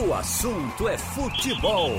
[0.00, 1.90] O assunto é futebol.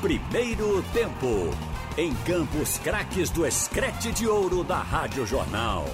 [0.00, 1.56] Primeiro tempo.
[1.96, 5.86] Em Campos Craques do Escrete de Ouro da Rádio Jornal.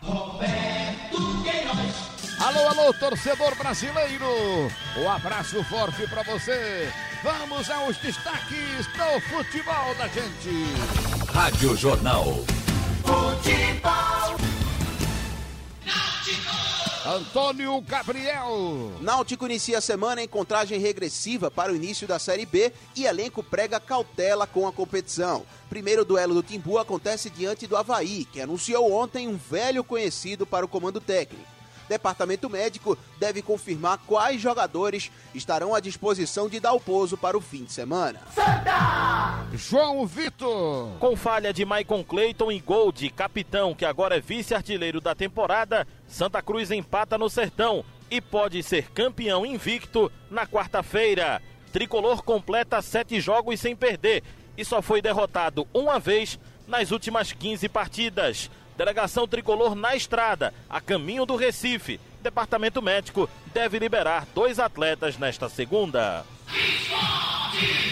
[0.00, 2.40] Roberto Queiroz.
[2.40, 4.24] Alô, alô, torcedor brasileiro.
[4.96, 6.90] Um abraço forte para você.
[7.22, 11.30] Vamos aos destaques do futebol da gente.
[11.30, 12.24] Rádio Jornal.
[13.04, 14.19] Futebol.
[17.10, 18.92] Antônio Gabriel.
[19.00, 23.42] Náutico inicia a semana em contagem regressiva para o início da Série B e elenco
[23.42, 25.44] prega cautela com a competição.
[25.68, 30.64] Primeiro duelo do Timbu acontece diante do Havaí, que anunciou ontem um velho conhecido para
[30.64, 31.59] o comando técnico.
[31.90, 37.72] Departamento médico deve confirmar quais jogadores estarão à disposição de Dalpozo para o fim de
[37.72, 38.20] semana.
[39.52, 40.96] João Vitor.
[41.00, 45.84] Com falha de Maicon Clayton e gol de capitão, que agora é vice-artilheiro da temporada,
[46.06, 51.42] Santa Cruz empata no Sertão e pode ser campeão invicto na quarta-feira.
[51.72, 54.22] Tricolor completa sete jogos sem perder
[54.56, 56.38] e só foi derrotado uma vez
[56.68, 58.48] nas últimas 15 partidas.
[58.80, 62.00] Delegação tricolor na estrada, a caminho do Recife.
[62.22, 66.24] Departamento médico deve liberar dois atletas nesta segunda.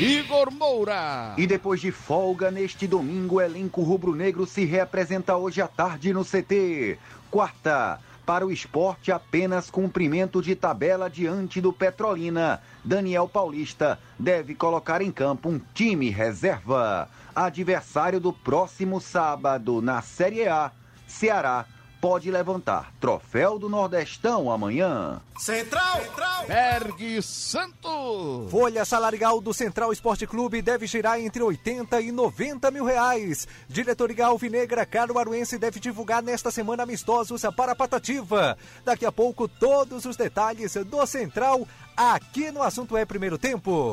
[0.01, 1.35] Igor Moura.
[1.37, 6.25] E depois de folga neste domingo, o elenco rubro-negro se reapresenta hoje à tarde no
[6.25, 6.99] CT.
[7.31, 12.63] Quarta, para o esporte apenas cumprimento de tabela diante do Petrolina.
[12.83, 17.11] Daniel Paulista deve colocar em campo um time reserva.
[17.35, 20.73] Adversário do próximo sábado na Série A,
[21.19, 21.67] Ceará
[22.01, 25.21] pode levantar troféu do Nordestão amanhã.
[25.37, 26.01] Central.
[26.01, 26.47] Central.
[26.47, 28.47] Berg Santo.
[28.49, 33.49] Folha salarial do Central Esporte Clube deve girar entre 80 e 90 mil reais.
[33.69, 38.57] Diretoria Alvinegra Caruaruense deve divulgar nesta semana amistosos para a Patativa.
[38.85, 43.93] Daqui a pouco, todos os detalhes do Central aqui no Assunto é Primeiro Tempo.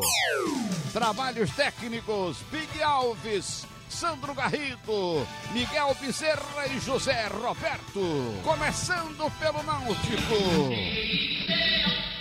[0.94, 3.66] Trabalhos técnicos, Big Alves.
[3.90, 8.42] Sandro Garrido, Miguel Bezerra e José Roberto.
[8.44, 10.36] Começando pelo Náutico.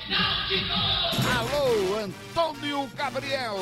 [0.06, 3.56] Alô, Antônio Gabriel.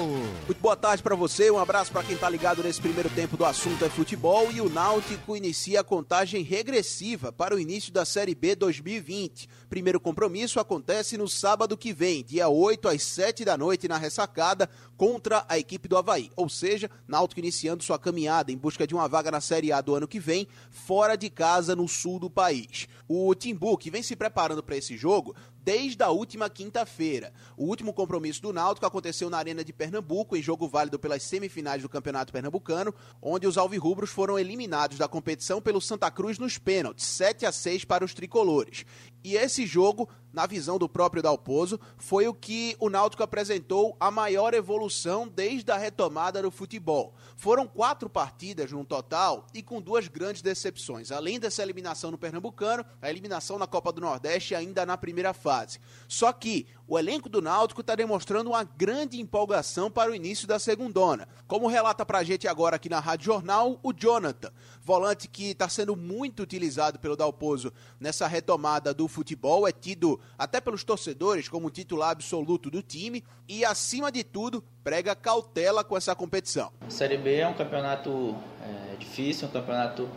[0.44, 3.44] Muito boa tarde para você, um abraço para quem tá ligado nesse primeiro tempo do
[3.44, 8.34] assunto é futebol e o Náutico inicia a contagem regressiva para o início da Série
[8.34, 9.48] B 2020.
[9.70, 14.68] Primeiro compromisso acontece no sábado que vem, dia 8 às 7 da noite na ressacada
[14.96, 16.30] contra a equipe do Havaí.
[16.34, 19.94] Ou seja, Náutico iniciando sua caminhada em busca de uma vaga na Série A do
[19.94, 22.88] ano que vem, fora de casa no sul do país.
[23.08, 27.32] O Timbu, que vem se preparando para esse jogo, desde a última quinta-feira.
[27.56, 31.82] O último compromisso do Náutico aconteceu na Arena de Pernambuco, em jogo válido pelas semifinais
[31.82, 37.06] do Campeonato Pernambucano, onde os alvirrubros foram eliminados da competição pelo Santa Cruz nos pênaltis,
[37.06, 38.84] 7 a 6 para os tricolores.
[39.24, 44.10] E esse jogo, na visão do próprio Dalpozo, foi o que o Náutico apresentou a
[44.10, 47.14] maior evolução desde a retomada do futebol.
[47.36, 51.12] Foram quatro partidas no total e com duas grandes decepções.
[51.12, 55.78] Além dessa eliminação no Pernambucano, a eliminação na Copa do Nordeste ainda na primeira fase.
[56.08, 60.58] Só que o elenco do Náutico está demonstrando uma grande empolgação para o início da
[60.58, 61.28] segundona.
[61.46, 64.50] Como relata pra gente agora aqui na Rádio Jornal, o Jonathan,
[64.82, 70.60] volante que está sendo muito utilizado pelo Dalpozo nessa retomada do futebol, é tido até
[70.60, 76.14] pelos torcedores como titular absoluto do time e, acima de tudo, prega cautela com essa
[76.14, 76.72] competição.
[76.86, 80.08] A Série B é um campeonato é, difícil, um campeonato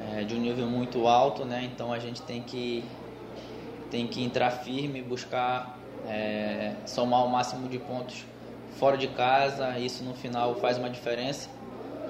[0.00, 1.64] é, de um nível muito alto, né?
[1.72, 2.84] Então a gente tem que,
[3.90, 5.78] tem que entrar firme, buscar
[6.08, 8.24] é, somar o máximo de pontos
[8.78, 9.78] fora de casa.
[9.78, 11.48] Isso no final faz uma diferença,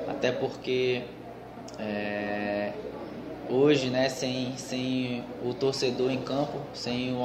[0.08, 1.02] até porque
[1.78, 2.72] é,
[3.48, 7.16] hoje, né, sem, sem o torcedor em campo, sem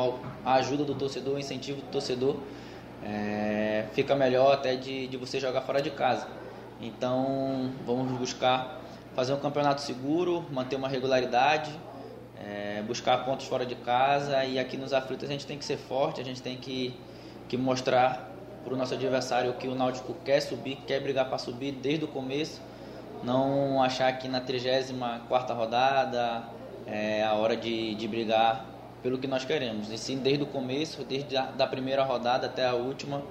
[0.45, 2.37] a ajuda do torcedor, o incentivo do torcedor,
[3.03, 6.27] é, fica melhor até de, de você jogar fora de casa.
[6.81, 8.79] Então vamos buscar
[9.15, 11.71] fazer um campeonato seguro, manter uma regularidade,
[12.39, 15.77] é, buscar pontos fora de casa e aqui nos aflitos a gente tem que ser
[15.77, 16.93] forte, a gente tem que,
[17.47, 18.29] que mostrar
[18.63, 22.07] para o nosso adversário que o Náutico quer subir, quer brigar para subir desde o
[22.07, 22.61] começo,
[23.23, 26.43] não achar que na 34 rodada
[26.85, 28.65] é a hora de, de brigar
[29.03, 32.65] pelo que nós queremos, e sim desde o começo, desde a da primeira rodada até
[32.65, 33.21] a última,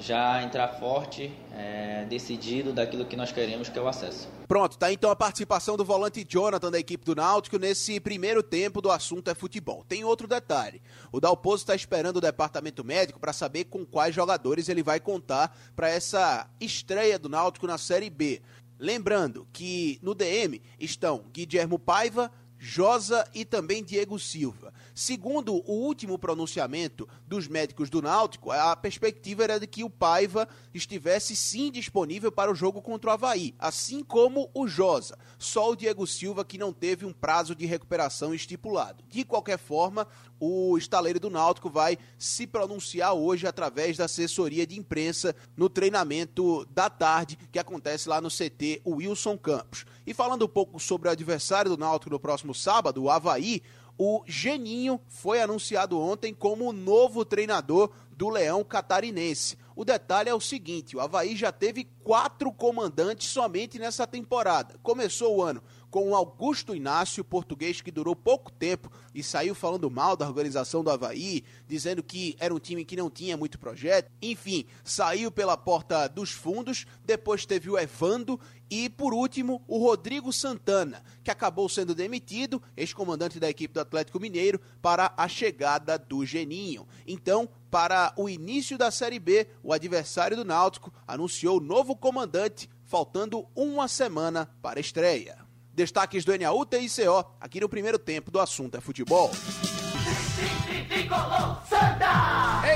[0.00, 4.28] já entrar forte, é, decidido daquilo que nós queremos, que é o acesso.
[4.48, 8.80] Pronto, tá então a participação do volante Jonathan da equipe do Náutico nesse primeiro tempo
[8.80, 9.84] do assunto é futebol.
[9.86, 10.82] Tem outro detalhe.
[11.12, 15.56] O Dalpozo está esperando o departamento médico para saber com quais jogadores ele vai contar
[15.76, 18.40] para essa estreia do Náutico na Série B.
[18.78, 24.72] Lembrando que no DM estão Guilhermo Paiva, Josa e também Diego Silva.
[25.00, 30.46] Segundo o último pronunciamento dos médicos do Náutico, a perspectiva era de que o Paiva
[30.74, 35.16] estivesse sim disponível para o jogo contra o Havaí, assim como o Josa.
[35.38, 39.02] Só o Diego Silva que não teve um prazo de recuperação estipulado.
[39.08, 40.06] De qualquer forma,
[40.38, 46.66] o estaleiro do Náutico vai se pronunciar hoje através da assessoria de imprensa no treinamento
[46.66, 49.86] da tarde que acontece lá no CT Wilson Campos.
[50.06, 53.62] E falando um pouco sobre o adversário do Náutico no próximo sábado, o Havaí,
[54.02, 59.58] o Geninho foi anunciado ontem como o novo treinador do Leão Catarinense.
[59.76, 64.76] O detalhe é o seguinte: o Havaí já teve quatro comandantes somente nessa temporada.
[64.82, 69.90] Começou o ano com o Augusto Inácio, português que durou pouco tempo e saiu falando
[69.90, 74.10] mal da organização do Havaí, dizendo que era um time que não tinha muito projeto.
[74.22, 76.86] Enfim, saiu pela porta dos fundos.
[77.04, 78.40] Depois teve o Evando
[78.70, 84.20] e, por último, o Rodrigo Santana, que acabou sendo demitido, ex-comandante da equipe do Atlético
[84.20, 86.86] Mineiro, para a chegada do Geninho.
[87.04, 93.46] Então, para o início da Série B, o adversário do Náutico anunciou novo comandante, faltando
[93.56, 95.49] uma semana para a estreia.
[95.72, 99.30] Destaques do NAU TICO, aqui no primeiro tempo do assunto é futebol.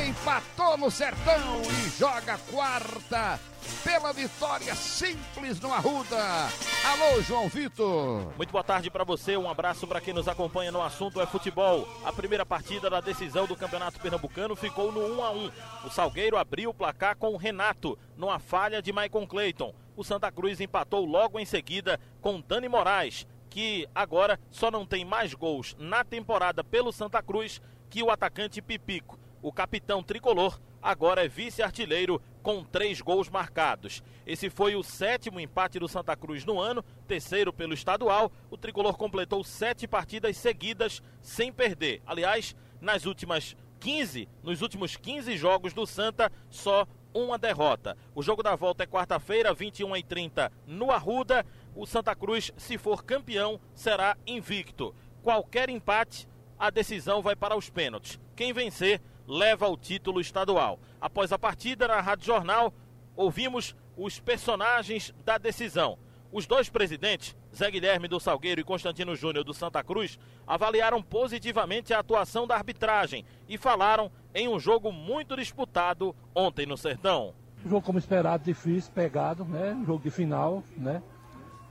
[0.06, 3.38] Empatou no sertão e joga quarta
[3.82, 6.48] pela vitória simples no Arruda.
[6.84, 8.32] Alô, João Vitor.
[8.36, 11.88] Muito boa tarde para você, um abraço para quem nos acompanha no assunto é futebol.
[12.04, 15.50] A primeira partida da decisão do Campeonato Pernambucano ficou no 1 a 1.
[15.86, 19.74] O Salgueiro abriu o placar com o Renato, numa falha de Maicon Clayton.
[19.96, 25.04] O Santa Cruz empatou logo em seguida com Dani Moraes, que agora só não tem
[25.04, 29.18] mais gols na temporada pelo Santa Cruz que o atacante Pipico.
[29.40, 34.02] O capitão tricolor agora é vice-artilheiro com três gols marcados.
[34.26, 38.32] Esse foi o sétimo empate do Santa Cruz no ano, terceiro pelo estadual.
[38.50, 42.02] O tricolor completou sete partidas seguidas sem perder.
[42.04, 47.96] Aliás, nas últimas 15, nos últimos 15 jogos do Santa, só uma derrota.
[48.14, 51.46] O jogo da volta é quarta-feira, 21 e 30 no Arruda.
[51.74, 54.94] O Santa Cruz, se for campeão, será invicto.
[55.22, 56.28] Qualquer empate
[56.58, 58.20] a decisão vai para os pênaltis.
[58.36, 60.78] Quem vencer leva o título estadual.
[61.00, 62.74] Após a partida na Rádio Jornal,
[63.16, 65.98] ouvimos os personagens da decisão.
[66.32, 71.94] Os dois presidentes, Zé Guilherme do Salgueiro e Constantino Júnior do Santa Cruz, avaliaram positivamente
[71.94, 77.32] a atuação da arbitragem e falaram em um jogo muito disputado ontem no Sertão.
[77.64, 79.80] Jogo como esperado, difícil, pegado, né?
[79.86, 81.02] Jogo de final, né?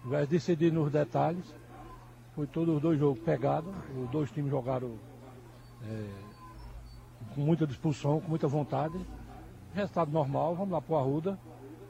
[0.03, 1.53] Vai decidir nos detalhes.
[2.33, 3.71] Foi todos os dois jogos pegados.
[4.01, 4.97] Os dois times jogaram
[5.87, 6.07] é,
[7.35, 8.99] com muita disposição, com muita vontade.
[9.73, 11.37] Resultado normal, vamos lá para o Arruda.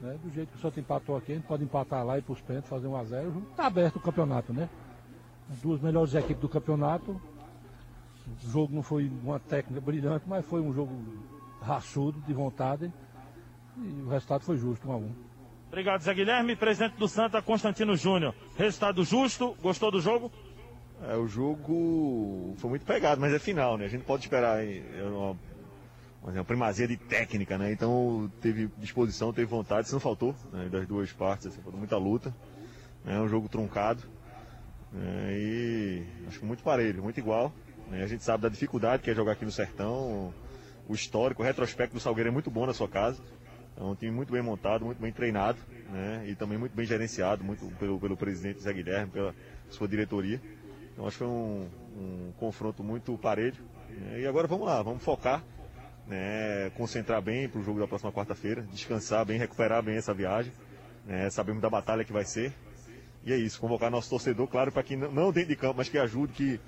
[0.04, 0.18] Né?
[0.22, 2.34] Do jeito que o Santos empatou aqui, a gente pode empatar lá e ir para
[2.34, 4.68] os pênaltis, fazer um a 0 Está aberto o campeonato, né?
[5.50, 7.12] As duas melhores equipes do campeonato.
[7.12, 10.92] O jogo não foi uma técnica brilhante, mas foi um jogo
[11.62, 12.92] raçudo, de vontade.
[13.78, 15.10] E o resultado foi justo, um a um.
[15.68, 16.54] Obrigado, Zé Guilherme.
[16.54, 18.34] Presidente do Santa, Constantino Júnior.
[18.56, 20.30] Resultado justo, gostou do jogo?
[21.08, 23.86] É, o jogo foi muito pegado, mas é final, né?
[23.86, 24.58] A gente pode esperar
[26.26, 27.72] é uma, primazia de técnica, né?
[27.72, 30.68] Então teve disposição, teve vontade, isso não faltou né?
[30.70, 32.34] das duas partes, assim, muita luta.
[33.06, 34.02] É um jogo truncado.
[34.92, 35.34] Né?
[35.36, 37.52] E acho que muito parelho, muito igual.
[37.90, 38.02] Né?
[38.02, 40.32] A gente sabe da dificuldade que é jogar aqui no Sertão.
[40.88, 43.20] O histórico, o retrospecto do Salgueiro é muito bom na sua casa.
[43.76, 45.58] É um time muito bem montado, muito bem treinado,
[45.90, 46.24] né?
[46.28, 49.34] E também muito bem gerenciado, muito pelo, pelo presidente Zé Guilherme, pela
[49.68, 50.40] sua diretoria.
[50.92, 53.56] Então acho que foi um, um confronto muito parelho.
[53.88, 54.20] Né?
[54.20, 55.42] E agora vamos lá, vamos focar,
[56.06, 56.70] né?
[56.76, 60.52] concentrar bem para o jogo da próxima quarta-feira, descansar bem, recuperar bem essa viagem.
[61.06, 61.28] Né?
[61.30, 62.52] Sabemos da batalha que vai ser.
[63.24, 65.96] E é isso, convocar nosso torcedor, claro, para que não dentro de campo, mas que
[65.96, 66.60] ajude, que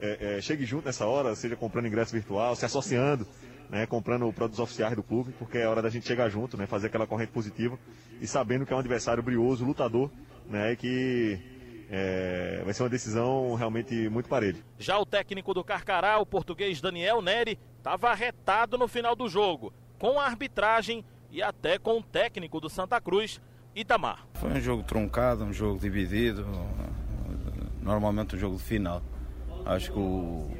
[0.00, 3.26] é, é, chegue junto nessa hora, seja comprando ingresso virtual, se associando
[3.70, 6.88] né, comprando produtos oficiais do clube, porque é hora da gente chegar junto, né, fazer
[6.88, 7.78] aquela corrente positiva
[8.20, 10.10] e sabendo que é um adversário brioso, lutador,
[10.46, 11.38] né, que
[11.88, 14.58] é, vai ser uma decisão realmente muito parelha.
[14.78, 19.72] Já o técnico do Carcará, o português Daniel Neri, estava arretado no final do jogo,
[19.98, 23.40] com a arbitragem e até com o técnico do Santa Cruz,
[23.74, 24.26] Itamar.
[24.34, 26.46] Foi um jogo truncado, um jogo dividido,
[27.80, 29.02] normalmente um jogo de final.
[29.64, 30.50] Acho que o,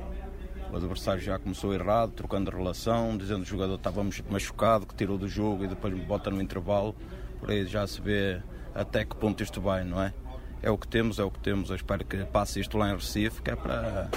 [0.73, 5.19] o adversário já começou errado, trocando relação, dizendo que o jogador estava machucado, que tirou
[5.19, 6.97] do jogo e depois me bota no intervalo.
[7.39, 8.41] Por aí já se vê
[8.75, 10.15] até que ponto isto vai, não é?
[10.63, 11.69] É o que temos, é o que temos.
[11.71, 14.11] Eu espero que passe isto lá em Recife, que é para,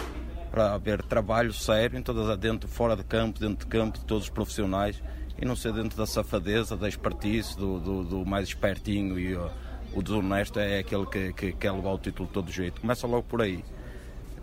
[0.54, 4.26] para haver trabalho sério em todas dentro, fora de campo, dentro de campo, de todos
[4.26, 5.02] os profissionais
[5.36, 9.50] e não ser dentro da safadeza, da expertise, do, do, do mais espertinho e o,
[9.96, 12.82] o desonesto é aquele que, que quer levar o título de todo jeito.
[12.82, 13.64] Começa logo por aí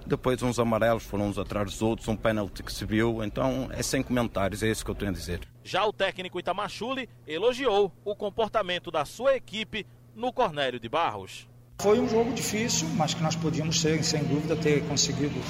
[0.04, 3.80] depois uns amarelos foram uns atrás dos outros, um pênalti que se viu, então é
[3.80, 5.42] sem comentários, é isso que eu tenho a dizer.
[5.62, 9.86] Já o técnico Itamachule elogiou o comportamento da sua equipe
[10.16, 11.48] no Cornélio de Barros.
[11.80, 15.40] Foi um jogo difícil, mas que nós podíamos ser, sem dúvida, ter conseguido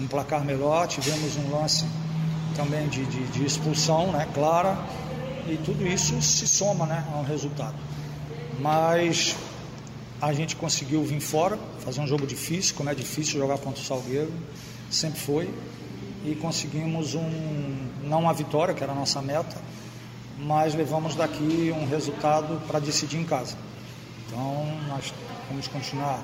[0.00, 0.86] um placar melhor.
[0.86, 1.84] Tivemos um lance
[2.56, 4.78] também de, de, de expulsão, né, clara,
[5.46, 7.74] e tudo isso se soma né, a um resultado.
[8.58, 9.36] Mas
[10.20, 13.84] a gente conseguiu vir fora, fazer um jogo difícil, como é difícil jogar contra o
[13.84, 14.32] Salgueiro,
[14.90, 15.50] sempre foi,
[16.24, 19.56] e conseguimos um, não uma vitória, que era a nossa meta,
[20.38, 23.56] mas levamos daqui um resultado para decidir em casa.
[24.26, 25.12] Então nós
[25.48, 26.20] vamos continuar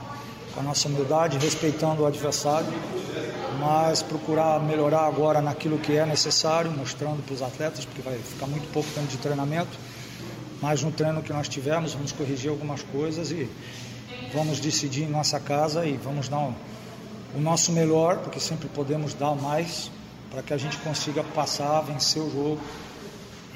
[0.55, 2.69] com a nossa humildade, respeitando o adversário,
[3.59, 8.47] mas procurar melhorar agora naquilo que é necessário, mostrando para os atletas, porque vai ficar
[8.47, 9.79] muito pouco tempo de treinamento.
[10.61, 13.49] Mas no treino que nós tivemos, vamos corrigir algumas coisas e
[14.33, 19.35] vamos decidir em nossa casa e vamos dar o, nosso melhor, porque sempre podemos dar
[19.35, 19.91] mais,
[20.31, 22.61] para que a gente consiga passar, vencer o jogo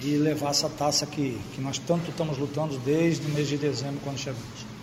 [0.03, 4.01] e levar essa taça que, que nós tanto estamos lutando desde o mês de dezembro,
[4.03, 4.76] quando chegamos.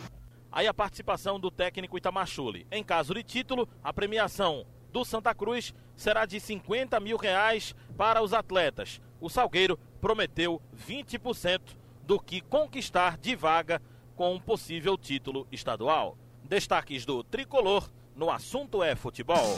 [0.53, 2.67] Aí a participação do técnico Itamachule.
[2.71, 8.21] Em caso de título, a premiação do Santa Cruz será de 50 mil reais para
[8.21, 9.01] os atletas.
[9.19, 11.59] O Salgueiro prometeu 20%
[12.03, 13.81] do que conquistar de vaga
[14.15, 16.15] com um possível título estadual.
[16.43, 19.57] Destaques do tricolor no assunto é futebol.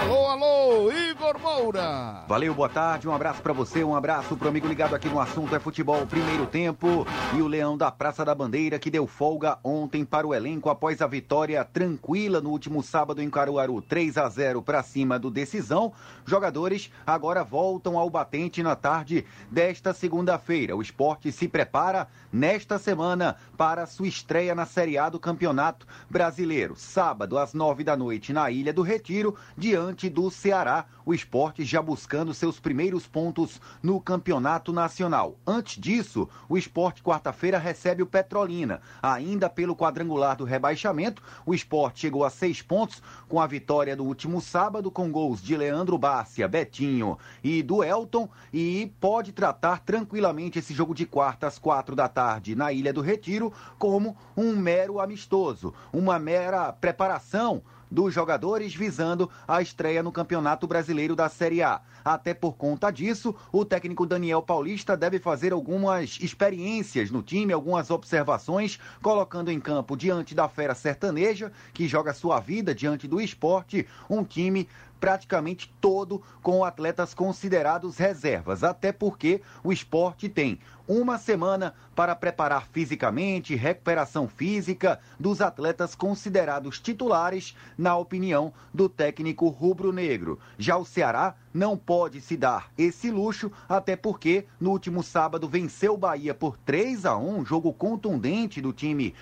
[0.00, 2.24] Alô, alô, Igor Moura.
[2.28, 5.54] Valeu, boa tarde, um abraço para você, um abraço pro amigo ligado aqui no assunto
[5.56, 7.04] é futebol, primeiro tempo.
[7.36, 11.02] E o Leão da Praça da Bandeira que deu folga ontem para o elenco após
[11.02, 15.92] a vitória tranquila no último sábado em Caruaru, 3 a 0 para cima do Decisão.
[16.24, 20.76] Jogadores agora voltam ao batente na tarde desta segunda-feira.
[20.76, 26.76] O esporte se prepara nesta semana para sua estreia na Série A do Campeonato Brasileiro.
[26.76, 29.23] Sábado, às nove da noite, na Ilha do Retiro,
[29.56, 30.86] diante do Ceará.
[31.06, 35.38] O esporte já buscando seus primeiros pontos no Campeonato Nacional.
[35.46, 38.80] Antes disso, o esporte quarta-feira recebe o Petrolina.
[39.00, 44.04] Ainda pelo quadrangular do rebaixamento, o esporte chegou a seis pontos com a vitória do
[44.04, 50.58] último sábado, com gols de Leandro Bárcia, Betinho e do Elton, e pode tratar tranquilamente
[50.58, 55.00] esse jogo de quarta às quatro da tarde na Ilha do Retiro como um mero
[55.00, 57.62] amistoso, uma mera preparação
[57.94, 61.80] dos jogadores visando a estreia no Campeonato Brasileiro da Série A.
[62.04, 67.92] Até por conta disso, o técnico Daniel Paulista deve fazer algumas experiências no time, algumas
[67.92, 73.86] observações, colocando em campo diante da fera sertaneja, que joga sua vida diante do esporte,
[74.10, 74.68] um time
[75.04, 80.58] praticamente todo com atletas considerados reservas, até porque o esporte tem
[80.88, 89.48] uma semana para preparar fisicamente, recuperação física dos atletas considerados titulares, na opinião do técnico
[89.48, 90.38] rubro-negro.
[90.56, 95.92] Já o Ceará não pode se dar esse luxo, até porque no último sábado venceu
[95.92, 99.14] o Bahia por 3 a 1, jogo contundente do time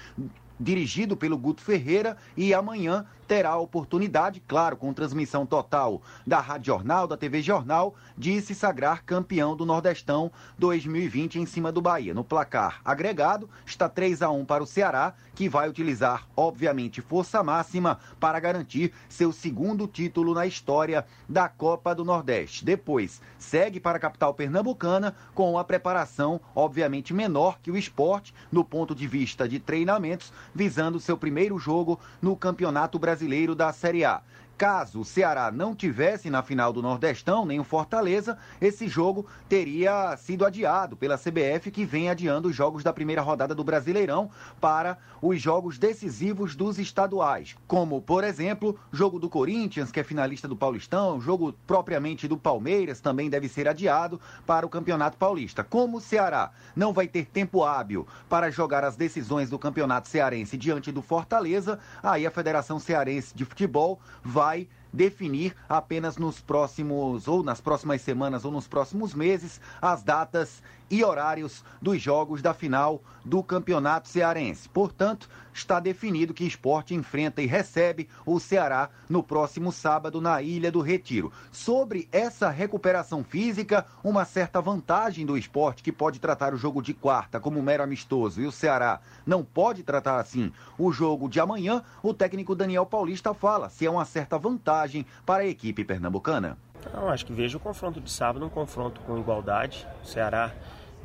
[0.63, 6.67] dirigido pelo Guto Ferreira e amanhã terá a oportunidade, claro, com transmissão total da Rádio
[6.67, 12.15] Jornal, da TV Jornal, de se sagrar campeão do Nordestão 2020 em cima do Bahia.
[12.15, 17.43] No placar agregado, está 3 a 1 para o Ceará, que vai utilizar, obviamente, força
[17.43, 22.65] máxima para garantir seu segundo título na história da Copa do Nordeste.
[22.65, 28.65] Depois, segue para a capital pernambucana com a preparação, obviamente, menor que o esporte, no
[28.65, 34.05] ponto de vista de treinamentos, visando seu primeiro jogo no Campeonato Brasileiro brasileiro da Série
[34.07, 34.23] A.
[34.57, 40.17] Caso o Ceará não tivesse na final do Nordestão, nem o Fortaleza, esse jogo teria
[40.17, 44.31] sido adiado pela CBF, que vem adiando os jogos da primeira rodada do Brasileirão
[44.61, 47.57] para os jogos decisivos dos estaduais.
[47.67, 53.01] Como, por exemplo, jogo do Corinthians, que é finalista do Paulistão, jogo propriamente do Palmeiras
[53.01, 55.65] também deve ser adiado para o Campeonato Paulista.
[55.65, 60.57] Como o Ceará não vai ter tempo hábil para jogar as decisões do Campeonato Cearense
[60.57, 67.29] diante do Fortaleza, aí a Federação Cearense de Futebol vai vai definir apenas nos próximos,
[67.29, 70.61] ou nas próximas semanas, ou nos próximos meses, as datas
[70.93, 74.69] e horários dos jogos da final do Campeonato Cearense.
[74.69, 80.71] Portanto, está definido que esporte enfrenta e recebe o Ceará no próximo sábado na Ilha
[80.71, 81.33] do Retiro.
[81.51, 86.93] Sobre essa recuperação física, uma certa vantagem do esporte que pode tratar o jogo de
[86.93, 91.83] quarta como mero amistoso e o Ceará não pode tratar assim o jogo de amanhã,
[92.03, 96.59] o técnico Daniel Paulista fala se é uma certa vantagem para a equipe pernambucana.
[96.93, 99.87] Eu acho que vejo o confronto de sábado um confronto com igualdade.
[100.03, 100.53] O Ceará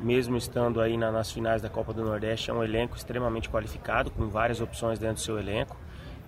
[0.00, 4.10] mesmo estando aí na, nas finais da Copa do Nordeste, é um elenco extremamente qualificado,
[4.10, 5.76] com várias opções dentro do seu elenco.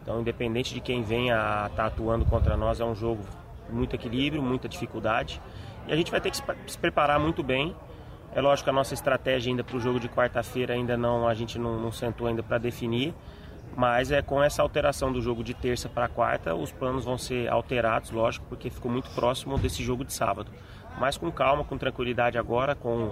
[0.02, 3.22] Então, independente de quem venha a estar tá atuando contra nós, é um jogo
[3.70, 5.40] muito equilíbrio, muita dificuldade.
[5.86, 6.36] E a gente vai ter que
[6.66, 7.74] se preparar muito bem.
[8.32, 11.34] É lógico que a nossa estratégia ainda para o jogo de quarta-feira ainda não, a
[11.34, 13.14] gente não, não sentou ainda para definir.
[13.76, 17.48] Mas é com essa alteração do jogo de terça para quarta, os planos vão ser
[17.48, 20.50] alterados, lógico, porque ficou muito próximo desse jogo de sábado.
[20.98, 23.08] Mas com calma, com tranquilidade agora, com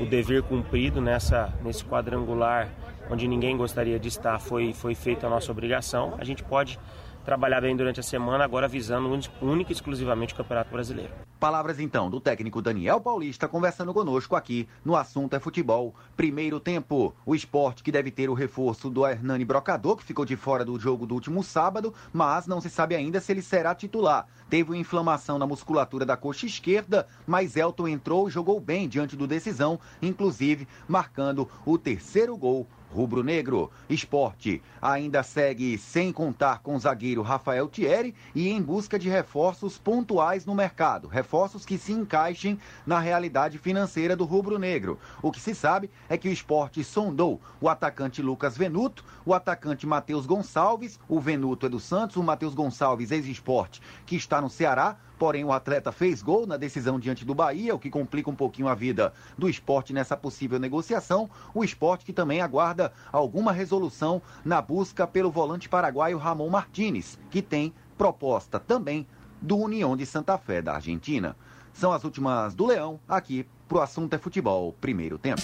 [0.00, 2.68] o dever cumprido nessa, nesse quadrangular
[3.10, 6.14] onde ninguém gostaria de estar, foi, foi feita a nossa obrigação.
[6.18, 6.78] A gente pode
[7.24, 9.08] trabalhar bem durante a semana, agora visando
[9.40, 11.12] única e exclusivamente o Campeonato Brasileiro.
[11.38, 15.92] Palavras então do técnico Daniel Paulista conversando conosco aqui no assunto é futebol.
[16.16, 20.36] Primeiro tempo, o esporte que deve ter o reforço do Hernani Brocador, que ficou de
[20.36, 24.26] fora do jogo do último sábado, mas não se sabe ainda se ele será titular.
[24.48, 29.16] Teve uma inflamação na musculatura da coxa esquerda, mas Elton entrou e jogou bem diante
[29.16, 33.70] do decisão, inclusive marcando o terceiro gol rubro-negro.
[33.88, 39.78] Esporte ainda segue sem contar com o zagueiro Rafael Thierry e em busca de reforços
[39.78, 44.98] pontuais no mercado, reforços que se encaixem na realidade financeira do rubro-negro.
[45.22, 49.86] O que se sabe é que o esporte sondou o atacante Lucas Venuto, o atacante
[49.86, 54.96] Matheus Gonçalves, o Venuto é do Santos, o Matheus Gonçalves, ex-esporte, que está no Ceará,
[55.22, 58.66] Porém, o atleta fez gol na decisão diante do Bahia, o que complica um pouquinho
[58.66, 61.30] a vida do esporte nessa possível negociação.
[61.54, 67.40] O esporte que também aguarda alguma resolução na busca pelo volante paraguaio Ramon Martinez, que
[67.40, 69.06] tem proposta também
[69.40, 71.36] do União de Santa Fé da Argentina.
[71.72, 75.42] São as últimas do Leão, aqui pro Assunto é Futebol, primeiro tempo.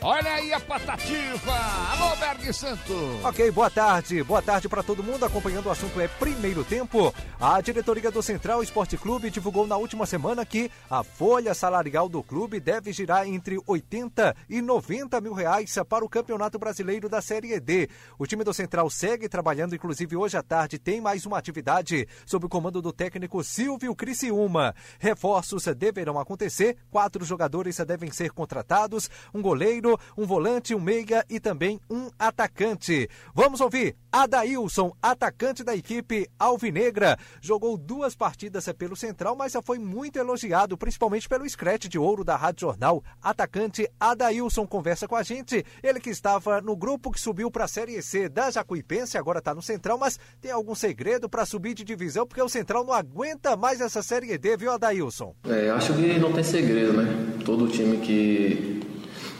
[0.00, 1.52] Olha aí a patativa!
[1.92, 2.94] Alô, Berg Santo!
[3.24, 4.22] Ok, boa tarde.
[4.22, 5.24] Boa tarde para todo mundo.
[5.24, 7.12] Acompanhando o assunto é primeiro tempo.
[7.40, 12.22] A diretoria do Central Esporte Clube divulgou na última semana que a folha salarial do
[12.22, 17.58] clube deve girar entre 80 e 90 mil reais para o Campeonato Brasileiro da Série
[17.58, 17.88] D.
[18.18, 22.46] O time do Central segue trabalhando, inclusive hoje à tarde tem mais uma atividade sob
[22.46, 24.74] o comando do técnico Silvio Criciúma.
[25.00, 31.38] Reforços deverão acontecer, quatro jogadores devem ser contratados, um goleiro um volante, um meia e
[31.38, 33.08] também um atacante.
[33.34, 37.18] Vamos ouvir Adailson, atacante da equipe Alvinegra.
[37.40, 42.24] Jogou duas partidas pelo Central, mas já foi muito elogiado, principalmente pelo scratch de ouro
[42.24, 43.02] da Rádio Jornal.
[43.22, 45.64] Atacante Adailson conversa com a gente.
[45.82, 49.54] Ele que estava no grupo que subiu para a Série C da Jacuipense, agora está
[49.54, 53.56] no Central, mas tem algum segredo para subir de divisão, porque o Central não aguenta
[53.56, 55.34] mais essa Série D, viu, Adailson?
[55.44, 57.06] É, acho que não tem segredo, né?
[57.44, 58.80] Todo time que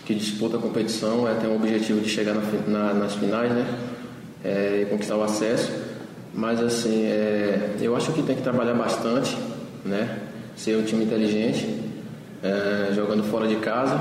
[0.08, 3.66] que disputa a competição é, tem o objetivo de chegar na, na, nas finais, né?
[4.42, 5.70] É, e conquistar o acesso.
[6.32, 9.36] Mas assim, é, eu acho que tem que trabalhar bastante,
[9.84, 10.20] né?
[10.56, 11.68] Ser um time inteligente,
[12.42, 14.00] é, jogando fora de casa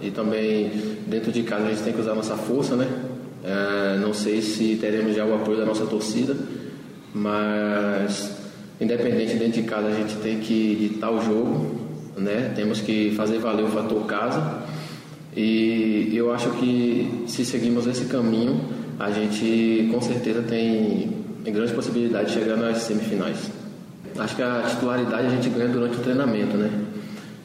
[0.00, 0.70] e também
[1.08, 2.86] dentro de casa a gente tem que usar a nossa força, né?
[3.42, 6.36] É, não sei se teremos já o apoio da nossa torcida,
[7.12, 8.30] mas
[8.80, 11.80] independente dentro de casa a gente tem que ditar o jogo,
[12.16, 12.52] né?
[12.54, 14.68] Temos que fazer valer o fator casa
[15.40, 18.60] e eu acho que se seguirmos esse caminho,
[18.98, 21.10] a gente com certeza tem,
[21.44, 23.48] grande possibilidade de chegar nas semifinais.
[24.18, 26.68] Acho que a titularidade a gente ganha durante o treinamento, né?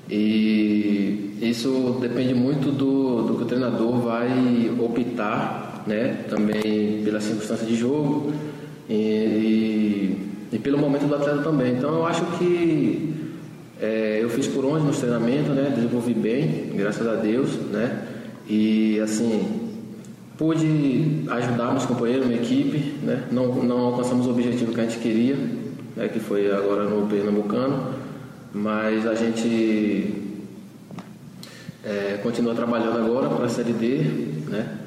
[0.10, 6.26] E isso depende muito do, do que o treinador vai optar, né?
[6.28, 8.34] Também pela circunstância de jogo
[8.90, 11.74] e, e, e pelo momento do atleta também.
[11.74, 13.14] Então eu acho que
[13.84, 15.70] é, eu fiz por onde nos treinamentos, né?
[15.76, 18.08] Desenvolvi bem, graças a Deus, né?
[18.48, 19.72] E assim,
[20.38, 23.26] pude ajudar meus companheiros, minha equipe, né?
[23.30, 25.36] Não, não alcançamos o objetivo que a gente queria,
[25.98, 26.08] né?
[26.08, 27.94] que foi agora no Pernambucano,
[28.54, 30.16] mas a gente
[31.84, 33.98] é, continua trabalhando agora para a Série D,
[34.48, 34.78] né?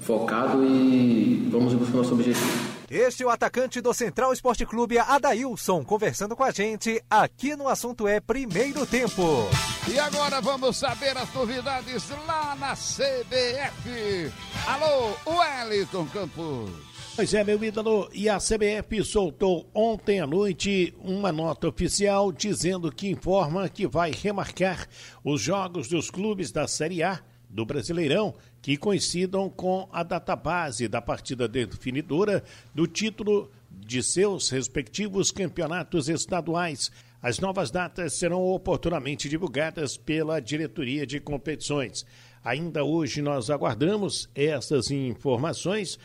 [0.00, 2.69] Focado e vamos buscar nosso objetivo.
[2.90, 7.68] Este é o atacante do Central Esporte Clube, Adailson, conversando com a gente aqui no
[7.68, 9.48] assunto é Primeiro Tempo.
[9.88, 14.32] E agora vamos saber as novidades lá na CBF.
[14.66, 16.70] Alô, Wellington Campos.
[17.14, 22.90] Pois é, meu ídolo, e a CBF soltou ontem à noite uma nota oficial dizendo
[22.90, 24.88] que informa que vai remarcar
[25.22, 30.88] os jogos dos clubes da Série A do Brasileirão que coincidam com a data base
[30.88, 32.42] da partida definidora
[32.74, 36.90] do título de seus respectivos campeonatos estaduais.
[37.22, 42.04] As novas datas serão oportunamente divulgadas pela diretoria de competições.
[42.42, 45.98] Ainda hoje nós aguardamos essas informações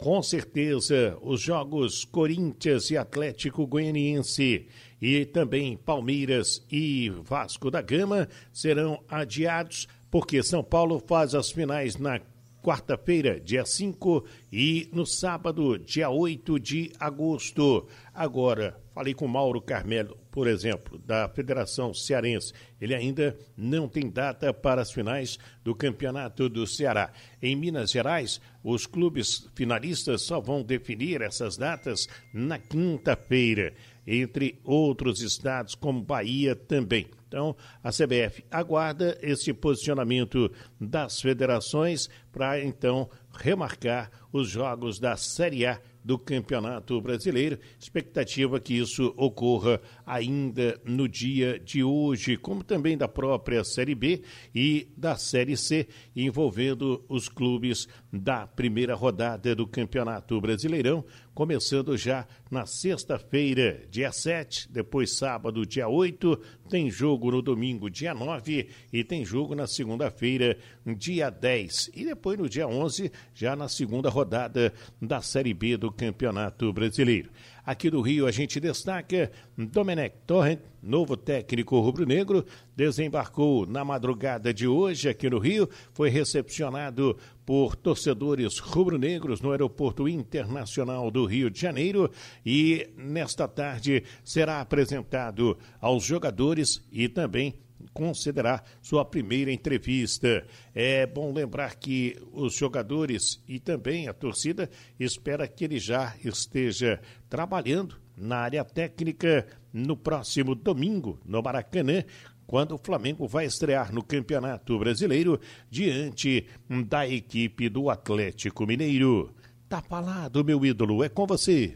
[0.00, 4.66] Com certeza, os jogos Corinthians e Atlético Goianiense
[4.98, 11.96] e também Palmeiras e Vasco da Gama serão adiados porque São Paulo faz as finais
[11.96, 12.20] na
[12.62, 17.86] quarta-feira, dia 5, e no sábado, dia 8 de agosto.
[18.12, 22.52] Agora, falei com Mauro Carmelo, por exemplo, da Federação Cearense.
[22.80, 27.12] Ele ainda não tem data para as finais do Campeonato do Ceará.
[27.40, 33.72] Em Minas Gerais, os clubes finalistas só vão definir essas datas na quinta-feira,
[34.06, 37.06] entre outros estados, como Bahia também.
[37.30, 45.64] Então, a CBF aguarda esse posicionamento das federações para então remarcar os jogos da Série
[45.64, 47.56] A do Campeonato Brasileiro.
[47.78, 54.22] Expectativa que isso ocorra ainda no dia de hoje, como também da própria Série B
[54.52, 62.26] e da Série C, envolvendo os clubes da primeira rodada do Campeonato Brasileirão, começando já
[62.50, 69.04] na sexta-feira, dia 7, depois sábado, dia 8, tem jogo no domingo, dia 9, e
[69.04, 70.58] tem jogo na segunda-feira,
[70.96, 71.90] dia 10.
[71.94, 77.30] E depois no dia 11, já na segunda rodada da Série B do Campeonato Brasileiro.
[77.64, 82.44] Aqui do Rio a gente destaca Domenech Torrent, novo técnico rubro-negro,
[82.74, 90.08] desembarcou na madrugada de hoje aqui no Rio, foi recepcionado por torcedores rubro-negros no Aeroporto
[90.08, 92.10] Internacional do Rio de Janeiro
[92.44, 97.54] e nesta tarde será apresentado aos jogadores e também
[98.00, 100.46] considerar sua primeira entrevista.
[100.74, 106.98] É bom lembrar que os jogadores e também a torcida espera que ele já esteja
[107.28, 112.02] trabalhando na área técnica no próximo domingo no Maracanã,
[112.46, 115.38] quando o Flamengo vai estrear no Campeonato Brasileiro
[115.70, 116.46] diante
[116.88, 119.34] da equipe do Atlético Mineiro.
[119.68, 121.74] Tá falado, meu ídolo, é com você.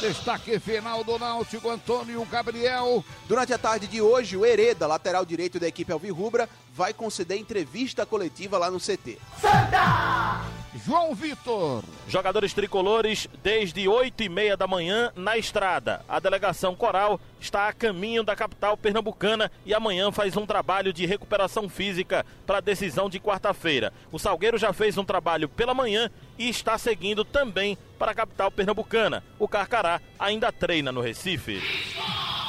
[0.00, 3.04] Destaque final do Náutico, Antônio Gabriel.
[3.28, 8.06] Durante a tarde de hoje, o Hereda, lateral direito da equipe Alvirrubra, vai conceder entrevista
[8.06, 9.18] coletiva lá no CT.
[9.38, 10.49] Santa!
[10.74, 11.82] João Vitor.
[12.08, 16.04] Jogadores tricolores desde 8 e meia da manhã na estrada.
[16.08, 21.06] A delegação Coral está a caminho da capital pernambucana e amanhã faz um trabalho de
[21.06, 23.92] recuperação física para a decisão de quarta-feira.
[24.12, 28.50] O Salgueiro já fez um trabalho pela manhã e está seguindo também para a capital
[28.50, 29.24] pernambucana.
[29.38, 31.60] O Carcará ainda treina no Recife.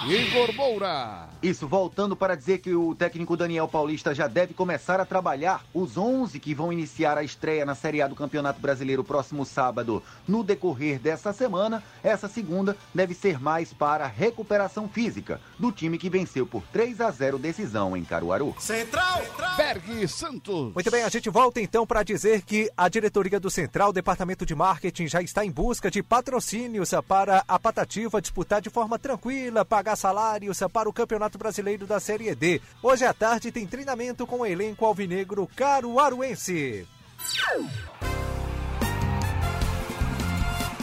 [0.08, 1.30] Igor Moura.
[1.44, 5.96] Isso, voltando para dizer que o técnico Daniel Paulista já deve começar a trabalhar os
[5.96, 10.02] 11 que vão iniciar a estreia na Série A do Campeonato Brasileiro próximo sábado.
[10.28, 16.10] No decorrer dessa semana, essa segunda deve ser mais para recuperação física do time que
[16.10, 18.56] venceu por 3 a 0 decisão em Caruaru.
[18.58, 19.56] Central, Central.
[19.56, 20.74] Berg Santos.
[20.74, 24.56] Muito bem, a gente volta então para dizer que a diretoria do Central, Departamento de
[24.56, 29.91] Marketing, já está em busca de patrocínios para a Patativa disputar de forma tranquila, pagar
[29.96, 32.62] salários para o Campeonato Brasileiro da Série D.
[32.82, 36.88] Hoje à tarde tem treinamento com o elenco alvinegro caruaruense.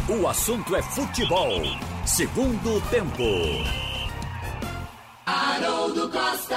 [0.08, 1.50] O assunto é futebol.
[2.06, 3.22] Segundo tempo.
[5.26, 6.56] Haroldo Costa.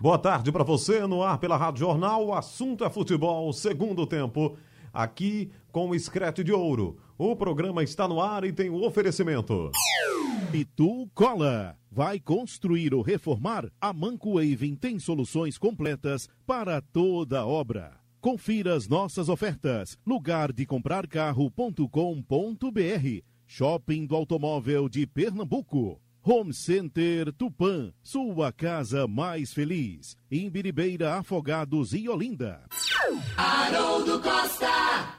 [0.00, 2.26] Boa tarde para você no ar pela Rádio Jornal.
[2.26, 3.52] O assunto é futebol.
[3.52, 4.56] Segundo tempo.
[4.92, 6.98] Aqui com o Screte de Ouro.
[7.20, 9.72] O programa está no ar e tem o oferecimento.
[10.54, 11.76] Itu Cola.
[11.90, 13.68] Vai construir ou reformar?
[13.80, 17.98] A Manco Waving tem soluções completas para toda obra.
[18.20, 19.98] Confira as nossas ofertas.
[20.06, 21.88] Lugar de comprar carro.com.br.
[23.48, 26.00] Shopping do Automóvel de Pernambuco.
[26.30, 30.14] Home Center Tupã, sua casa mais feliz.
[30.30, 32.64] Em Biribeira, Afogados e Olinda.
[33.34, 34.66] Haroldo Costa.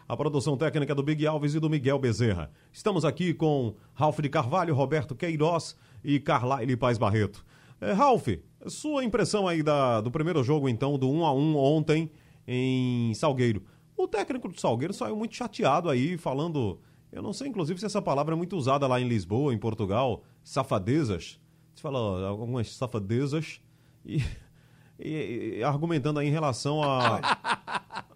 [0.07, 2.51] A produção técnica do Big Alves e do Miguel Bezerra.
[2.71, 7.43] Estamos aqui com Ralf de Carvalho, Roberto Queiroz e Carlyle Paz Barreto.
[7.81, 8.27] É, Ralf,
[8.67, 12.11] sua impressão aí da, do primeiro jogo, então, do 1 a 1 ontem
[12.47, 13.63] em Salgueiro.
[13.97, 16.79] O técnico do Salgueiro saiu muito chateado aí, falando.
[17.11, 20.23] Eu não sei, inclusive, se essa palavra é muito usada lá em Lisboa, em Portugal,
[20.43, 21.39] safadezas.
[21.73, 23.61] Você fala algumas safadezas
[24.05, 24.23] e,
[24.99, 27.19] e, e argumentando aí em relação a,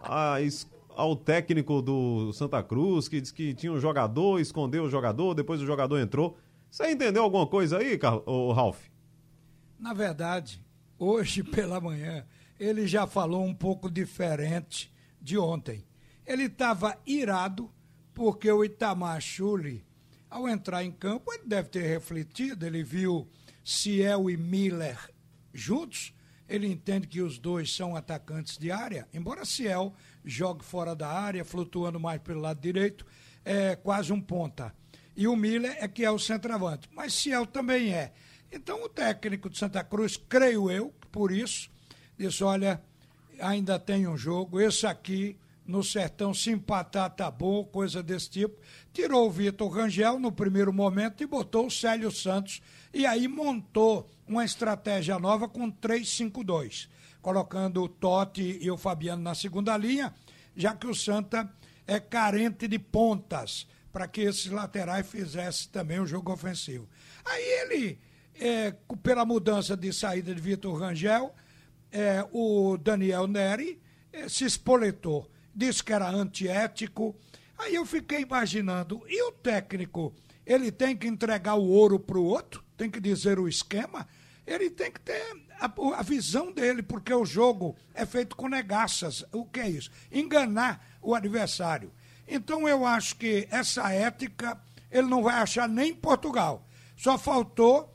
[0.00, 0.36] a,
[0.90, 5.60] ao técnico do Santa Cruz, que disse que tinha um jogador, escondeu o jogador, depois
[5.60, 6.36] o jogador entrou.
[6.70, 8.80] Você entendeu alguma coisa aí, o Ralf?
[9.78, 10.60] Na verdade,
[10.98, 12.26] hoje pela manhã,
[12.58, 15.86] ele já falou um pouco diferente de ontem.
[16.26, 17.70] Ele estava irado
[18.12, 19.84] porque o Itamar Chuli,
[20.34, 23.28] ao entrar em campo, ele deve ter refletido, ele viu
[23.62, 24.98] Ciel e Miller
[25.52, 26.12] juntos,
[26.48, 29.94] ele entende que os dois são atacantes de área, embora Ciel
[30.24, 33.06] jogue fora da área, flutuando mais pelo lado direito,
[33.44, 34.74] é quase um ponta.
[35.16, 38.12] E o Miller é que é o centroavante, mas Ciel também é.
[38.50, 41.70] Então o técnico de Santa Cruz, creio eu, por isso,
[42.18, 42.82] disse: olha,
[43.38, 48.60] ainda tem um jogo, esse aqui no sertão se empatar tá bom, coisa desse tipo.
[48.92, 52.60] Tirou o Vitor Rangel no primeiro momento e botou o Célio Santos
[52.92, 56.88] e aí montou uma estratégia nova com 3-5-2,
[57.20, 60.14] colocando o Totti e o Fabiano na segunda linha,
[60.54, 61.50] já que o Santa
[61.86, 66.88] é carente de pontas para que esses laterais fizessem também o jogo ofensivo.
[67.24, 67.98] Aí ele,
[68.34, 71.34] é, pela mudança de saída de Vitor Rangel,
[71.92, 73.80] é, o Daniel Neri
[74.12, 77.14] é, se espoletou disse que era antiético.
[77.58, 80.14] Aí eu fiquei imaginando, e o técnico,
[80.44, 82.64] ele tem que entregar o ouro para o outro?
[82.76, 84.06] Tem que dizer o esquema?
[84.46, 85.22] Ele tem que ter
[85.58, 89.24] a, a, visão dele, porque o jogo é feito com negaças.
[89.32, 89.90] O que é isso?
[90.12, 91.92] Enganar o adversário.
[92.26, 96.66] Então eu acho que essa ética ele não vai achar nem em Portugal.
[96.96, 97.94] Só faltou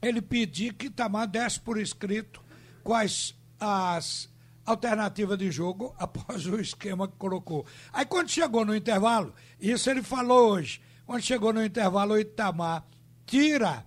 [0.00, 2.42] ele pedir que Tamar desse por escrito
[2.82, 4.28] quais as
[4.64, 7.66] alternativa de jogo após o esquema que colocou.
[7.92, 12.84] Aí quando chegou no intervalo, isso ele falou hoje, quando chegou no intervalo, o Itamar
[13.26, 13.84] tira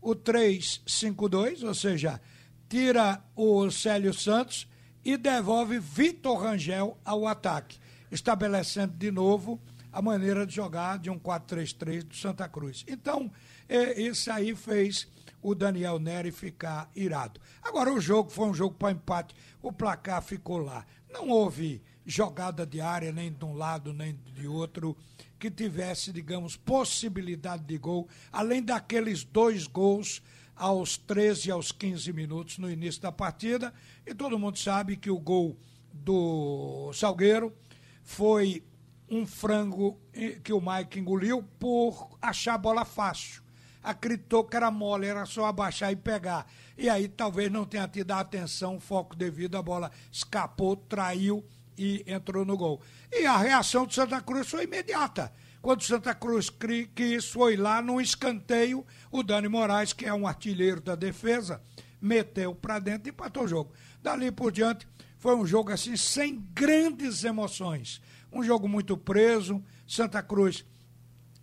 [0.00, 2.20] o 3-5-2, ou seja,
[2.68, 4.68] tira o Célio Santos
[5.04, 7.78] e devolve Vitor Rangel ao ataque,
[8.10, 9.60] estabelecendo de novo
[9.92, 12.84] a maneira de jogar de um 4-3-3 do Santa Cruz.
[12.86, 13.30] Então,
[13.68, 15.06] é, isso aí fez
[15.42, 17.40] o Daniel Neri ficar irado.
[17.62, 20.86] Agora, o jogo foi um jogo para empate, o placar ficou lá.
[21.10, 24.96] Não houve jogada de área, nem de um lado, nem de outro,
[25.38, 30.22] que tivesse, digamos, possibilidade de gol, além daqueles dois gols
[30.56, 33.72] aos 13 e aos 15 minutos no início da partida.
[34.06, 35.56] E todo mundo sabe que o gol
[35.92, 37.54] do Salgueiro
[38.02, 38.64] foi
[39.08, 40.00] um frango
[40.42, 43.42] que o Mike engoliu por achar a bola fácil
[43.88, 46.46] acreditou que era mole, era só abaixar e pegar.
[46.76, 51.42] E aí talvez não tenha tido a atenção, o foco devido, a bola escapou, traiu
[51.76, 52.82] e entrou no gol.
[53.10, 55.32] E a reação do Santa Cruz foi imediata.
[55.62, 56.50] Quando o Santa Cruz
[56.94, 61.60] quis, foi lá num escanteio, o Dani Moraes, que é um artilheiro da defesa,
[62.00, 63.72] meteu para dentro e empatou o jogo.
[64.02, 68.02] Dali por diante, foi um jogo assim, sem grandes emoções.
[68.30, 69.64] Um jogo muito preso.
[69.86, 70.64] Santa Cruz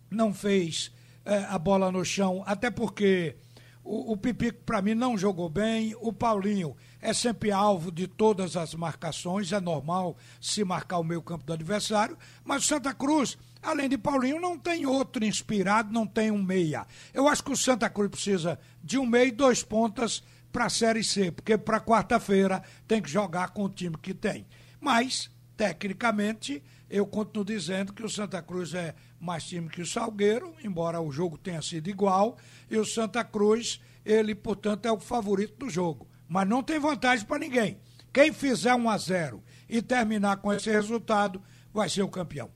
[0.08, 0.92] não fez
[1.26, 3.36] é, a bola no chão, até porque
[3.82, 5.94] o, o Pipico, para mim, não jogou bem.
[6.00, 11.20] O Paulinho é sempre alvo de todas as marcações, é normal se marcar o meio
[11.20, 16.06] campo do adversário, mas o Santa Cruz, além de Paulinho, não tem outro inspirado, não
[16.06, 16.86] tem um meia.
[17.12, 20.70] Eu acho que o Santa Cruz precisa de um meia e dois pontas para a
[20.70, 24.46] Série C, porque para quarta-feira tem que jogar com o time que tem.
[24.80, 30.54] Mas, tecnicamente, eu continuo dizendo que o Santa Cruz é mais time que o Salgueiro,
[30.62, 32.36] embora o jogo tenha sido igual,
[32.70, 36.06] e o Santa Cruz, ele, portanto, é o favorito do jogo.
[36.28, 37.78] Mas não tem vantagem para ninguém.
[38.12, 42.50] Quem fizer 1 a 0 e terminar com esse resultado vai ser o campeão.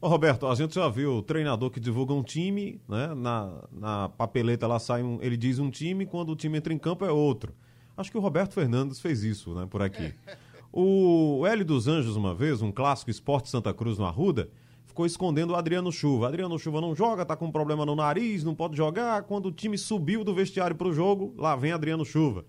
[0.00, 3.14] Ô Roberto, a gente já viu o treinador que divulga um time, né?
[3.14, 6.78] Na, na papeleta lá sai um, ele diz um time, quando o time entra em
[6.78, 7.54] campo é outro.
[7.96, 10.12] Acho que o Roberto Fernandes fez isso, né, por aqui.
[10.76, 14.50] O Hélio dos Anjos, uma vez, um clássico esporte Santa Cruz no Arruda,
[14.84, 16.26] ficou escondendo o Adriano Chuva.
[16.26, 19.22] Adriano Chuva não joga, tá com um problema no nariz, não pode jogar.
[19.22, 22.44] Quando o time subiu do vestiário pro jogo, lá vem Adriano Chuva.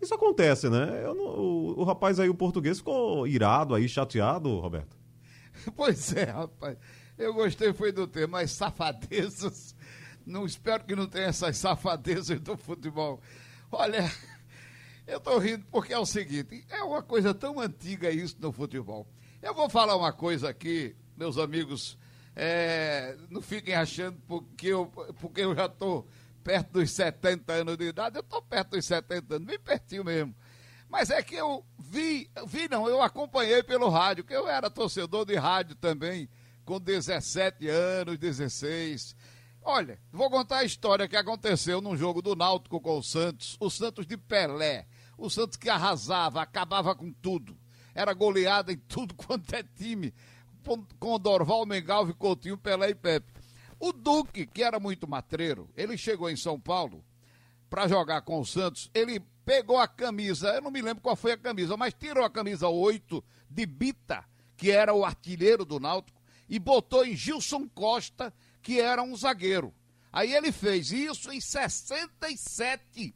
[0.00, 1.02] Isso acontece, né?
[1.02, 4.96] Não, o, o, rapaz aí, o português, ficou irado aí, chateado, Roberto.
[5.76, 6.78] Pois é, rapaz.
[7.18, 9.76] Eu gostei foi do tema, as safadezas.
[10.24, 13.20] Não espero que não tenha essas safadezas do futebol.
[13.70, 14.10] Olha,
[15.06, 19.06] eu tô rindo porque é o seguinte, é uma coisa tão antiga isso no futebol.
[19.40, 21.96] Eu vou falar uma coisa aqui, meus amigos,
[22.34, 24.86] é, não fiquem achando porque eu,
[25.20, 26.06] porque eu já estou
[26.42, 30.34] perto dos 70 anos de idade, eu estou perto dos 70 anos, bem pertinho mesmo.
[30.88, 35.24] Mas é que eu vi, vi não, eu acompanhei pelo rádio, que eu era torcedor
[35.24, 36.28] de rádio também,
[36.64, 39.16] com 17 anos, 16.
[39.62, 43.68] Olha, vou contar a história que aconteceu num jogo do Náutico com o Santos, o
[43.68, 47.56] Santos de Pelé, o Santos que arrasava, acabava com tudo,
[47.94, 50.12] era goleada em tudo quanto é time
[50.98, 53.32] com Dorval, Mengalve, Coutinho, Pelé e Pepe.
[53.78, 57.04] O Duque, que era muito matreiro, ele chegou em São Paulo
[57.70, 58.90] para jogar com o Santos.
[58.92, 62.30] Ele pegou a camisa, eu não me lembro qual foi a camisa, mas tirou a
[62.30, 64.24] camisa 8 de Bita,
[64.56, 69.74] que era o artilheiro do Náutico, e botou em Gilson Costa, que era um zagueiro.
[70.12, 73.14] Aí ele fez isso em 67.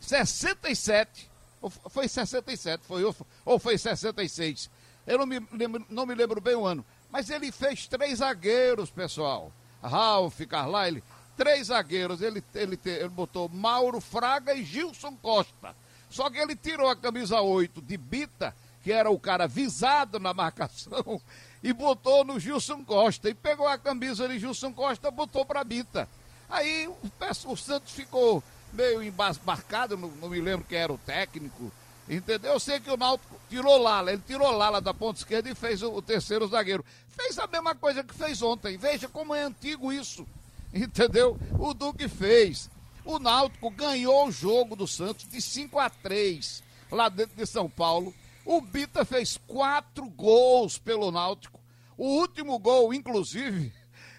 [0.00, 1.30] 67.
[1.60, 3.02] Ou foi 67, foi,
[3.44, 4.70] ou foi 66.
[5.06, 6.84] Eu não me, lembro, não me lembro bem o ano.
[7.10, 9.52] Mas ele fez três zagueiros, pessoal.
[9.82, 11.02] Ralf, Carlyle,
[11.36, 12.20] três zagueiros.
[12.20, 15.74] Ele, ele, ele botou Mauro Fraga e Gilson Costa.
[16.10, 20.32] Só que ele tirou a camisa 8 de Bita, que era o cara visado na
[20.32, 21.20] marcação,
[21.62, 23.28] e botou no Gilson Costa.
[23.28, 26.08] E pegou a camisa de Gilson Costa botou para Bita.
[26.48, 26.96] Aí o,
[27.46, 31.72] o Santos ficou meio embasbarcado, não, não me lembro quem era o técnico,
[32.08, 32.52] entendeu?
[32.52, 35.82] Eu sei que o Náutico tirou Lala, ele tirou Lala da ponta esquerda e fez
[35.82, 36.84] o, o, terceiro zagueiro.
[37.08, 40.26] Fez a mesma coisa que fez ontem, veja como é antigo isso,
[40.72, 41.38] entendeu?
[41.58, 42.70] O Duque fez.
[43.04, 47.70] O Náutico ganhou o jogo do Santos de 5 a 3 lá dentro de São
[47.70, 48.12] Paulo.
[48.44, 51.60] O Bita fez quatro gols pelo Náutico.
[51.96, 53.72] O último gol, inclusive,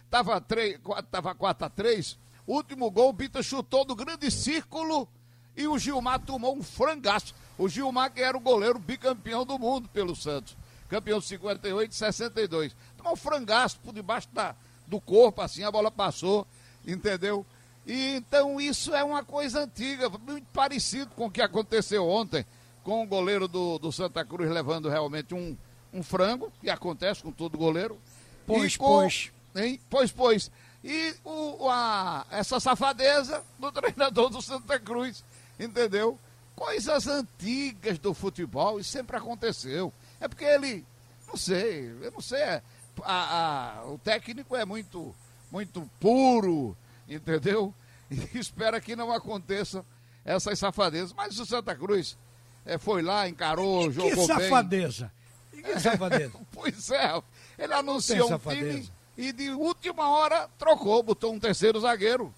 [0.05, 0.41] estava
[1.11, 5.07] tava 4 a 3 o último gol, o Bita chutou do grande círculo
[5.55, 7.35] e o Gilmar tomou um frangaço.
[7.57, 10.55] O Gilmar, que era o goleiro bicampeão do mundo pelo Santos.
[10.87, 12.75] Campeão de 58 e 62.
[12.95, 14.55] Tomou um frangaço por debaixo da,
[14.85, 16.47] do corpo, assim, a bola passou,
[16.85, 17.45] entendeu?
[17.85, 22.45] E então isso é uma coisa antiga, muito parecido com o que aconteceu ontem,
[22.83, 25.57] com o goleiro do, do Santa Cruz levando realmente um,
[25.91, 27.97] um frango, que acontece com todo goleiro.
[28.45, 29.31] Pois, com, pois.
[29.55, 29.79] Hein?
[29.89, 30.51] Pois, pois
[30.89, 35.21] e o, a, essa safadeza do treinador do Santa Cruz,
[35.59, 36.17] entendeu?
[36.55, 39.91] Coisas antigas do futebol, e sempre aconteceu.
[40.17, 40.85] É porque ele,
[41.27, 42.61] não sei, eu não sei, é,
[43.03, 45.13] a, a, o técnico é muito,
[45.51, 46.75] muito puro,
[47.07, 47.73] entendeu?
[48.09, 49.83] E espera que não aconteça
[50.23, 51.11] essas safadezas.
[51.11, 52.17] Mas o Santa Cruz
[52.65, 55.11] é, foi lá, encarou, e jogou que safadeza?
[55.51, 55.61] bem.
[55.61, 56.31] Que safadeza?
[56.53, 57.21] pois é,
[57.59, 62.33] ele anunciou um time e de última hora trocou, botou um terceiro zagueiro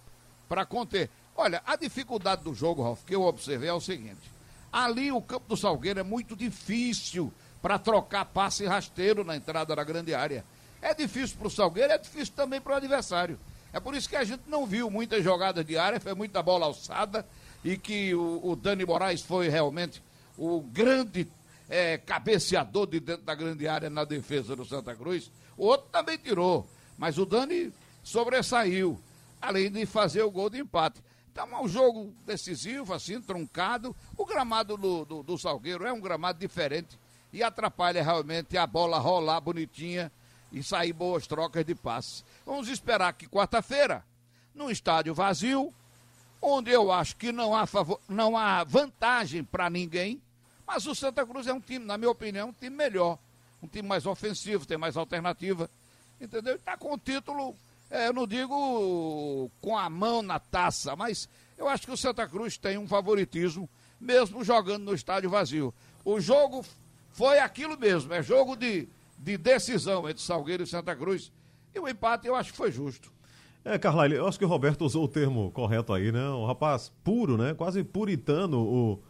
[0.48, 1.10] para conter.
[1.36, 4.32] Olha, a dificuldade do jogo, Ralf, que eu observei é o seguinte:
[4.72, 9.84] ali o campo do Salgueiro é muito difícil para trocar passe rasteiro na entrada da
[9.84, 10.46] grande área.
[10.82, 13.38] É difícil para o Salgueiro, é difícil também para o adversário.
[13.74, 16.66] É por isso que a gente não viu muitas jogadas de área, foi muita bola
[16.66, 17.26] alçada
[17.64, 20.02] e que o, o Dani Moraes foi realmente
[20.38, 21.28] o grande
[21.70, 25.30] é, cabeceador de dentro da grande área na defesa do Santa Cruz.
[25.60, 26.66] O outro também tirou,
[26.98, 28.98] mas o Dani sobressaiu,
[29.42, 31.04] além de fazer o gol de empate.
[31.30, 33.94] Então é um jogo decisivo, assim, truncado.
[34.16, 36.98] O gramado do, do, do Salgueiro é um gramado diferente
[37.34, 40.10] e atrapalha realmente a bola rolar bonitinha
[40.50, 42.24] e sair boas trocas de passes.
[42.46, 44.06] Vamos esperar que quarta-feira,
[44.56, 45.74] num estádio vazio,
[46.42, 50.22] onde eu acho que não há, favor, não há vantagem para ninguém,
[50.66, 53.20] mas o Santa Cruz é um time, na minha opinião, um time melhor
[53.62, 55.70] um time mais ofensivo, tem mais alternativa,
[56.20, 56.56] entendeu?
[56.56, 57.56] Está com o título,
[57.90, 62.28] é, eu não digo com a mão na taça, mas eu acho que o Santa
[62.28, 63.70] Cruz tem um favoritismo,
[64.00, 65.74] mesmo jogando no estádio vazio.
[66.06, 66.66] O jogo
[67.12, 71.32] foi aquilo mesmo, é jogo de, de decisão entre Salgueiro e Santa Cruz.
[71.74, 73.12] E o empate eu acho que foi justo.
[73.64, 76.30] É, Carlyle, eu acho que o Roberto usou o termo correto aí, né?
[76.30, 77.54] O rapaz puro, né?
[77.54, 79.04] Quase puritano o,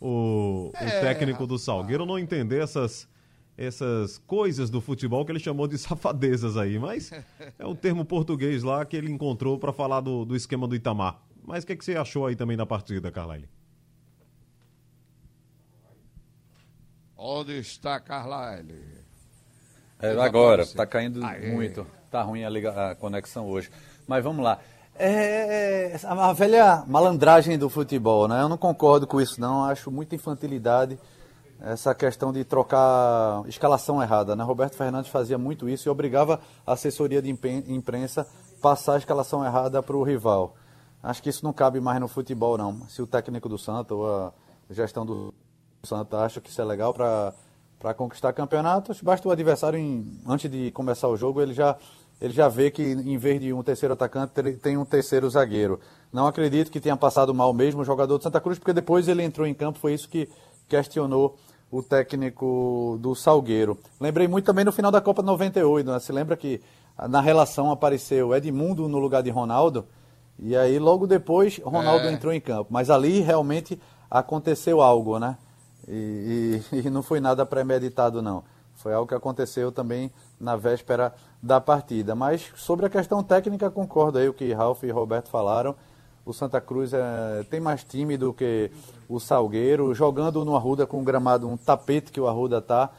[0.00, 3.08] o, é, o técnico do Salgueiro não entender essas
[3.56, 7.12] essas coisas do futebol que ele chamou de safadezas aí, mas
[7.58, 11.20] é um termo português lá que ele encontrou para falar do, do esquema do Itamar.
[11.44, 13.48] Mas o que, que você achou aí também da partida, Carlyle?
[17.16, 19.02] Onde está Carlyle?
[20.00, 21.50] É, agora, está caindo Aê.
[21.52, 21.86] muito.
[22.10, 23.70] Tá ruim a, liga, a conexão hoje.
[24.06, 24.58] Mas vamos lá.
[24.96, 28.42] É, é a velha malandragem do futebol, né?
[28.42, 29.64] Eu não concordo com isso, não.
[29.64, 30.98] Acho muita infantilidade
[31.64, 34.34] essa questão de trocar escalação errada.
[34.34, 34.42] Né?
[34.42, 38.26] Roberto Fernandes fazia muito isso e obrigava a assessoria de imprensa
[38.60, 40.56] passar a escalação errada para o rival.
[41.02, 42.86] Acho que isso não cabe mais no futebol, não.
[42.88, 44.32] Se o técnico do Santa ou a
[44.70, 45.32] gestão do
[45.84, 50.70] Santa acha que isso é legal para conquistar campeonatos, basta o adversário, em, antes de
[50.72, 51.76] começar o jogo, ele já,
[52.20, 55.80] ele já vê que em vez de um terceiro atacante, tem um terceiro zagueiro.
[56.12, 59.22] Não acredito que tenha passado mal mesmo o jogador do Santa Cruz, porque depois ele
[59.22, 60.28] entrou em campo, foi isso que
[60.68, 61.36] questionou
[61.72, 63.78] o técnico do Salgueiro.
[63.98, 65.98] Lembrei muito também no final da Copa 98, né?
[65.98, 66.60] Se lembra que
[67.08, 69.86] na relação apareceu Edmundo no lugar de Ronaldo,
[70.38, 72.12] e aí logo depois Ronaldo é.
[72.12, 72.66] entrou em campo.
[72.70, 73.80] Mas ali realmente
[74.10, 75.38] aconteceu algo, né?
[75.88, 78.44] E, e, e não foi nada premeditado, não.
[78.74, 82.14] Foi algo que aconteceu também na véspera da partida.
[82.14, 85.74] Mas sobre a questão técnica, concordo aí o que Ralf e Roberto falaram
[86.24, 88.70] o Santa Cruz é, tem mais time do que
[89.08, 92.90] o Salgueiro, jogando no Arruda com um gramado, um tapete que o Arruda tá,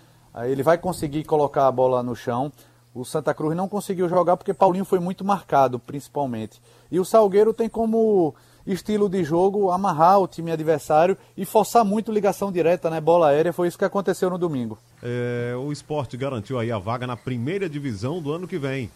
[0.46, 2.52] ele vai conseguir colocar a bola no chão.
[2.94, 6.62] O Santa Cruz não conseguiu jogar porque Paulinho foi muito marcado, principalmente.
[6.92, 12.12] E o Salgueiro tem como estilo de jogo amarrar o time adversário e forçar muito
[12.12, 13.02] ligação direta, né?
[13.02, 14.78] Bola aérea, foi isso que aconteceu no domingo.
[15.02, 18.92] É, o esporte garantiu aí a vaga na primeira divisão do ano que vem.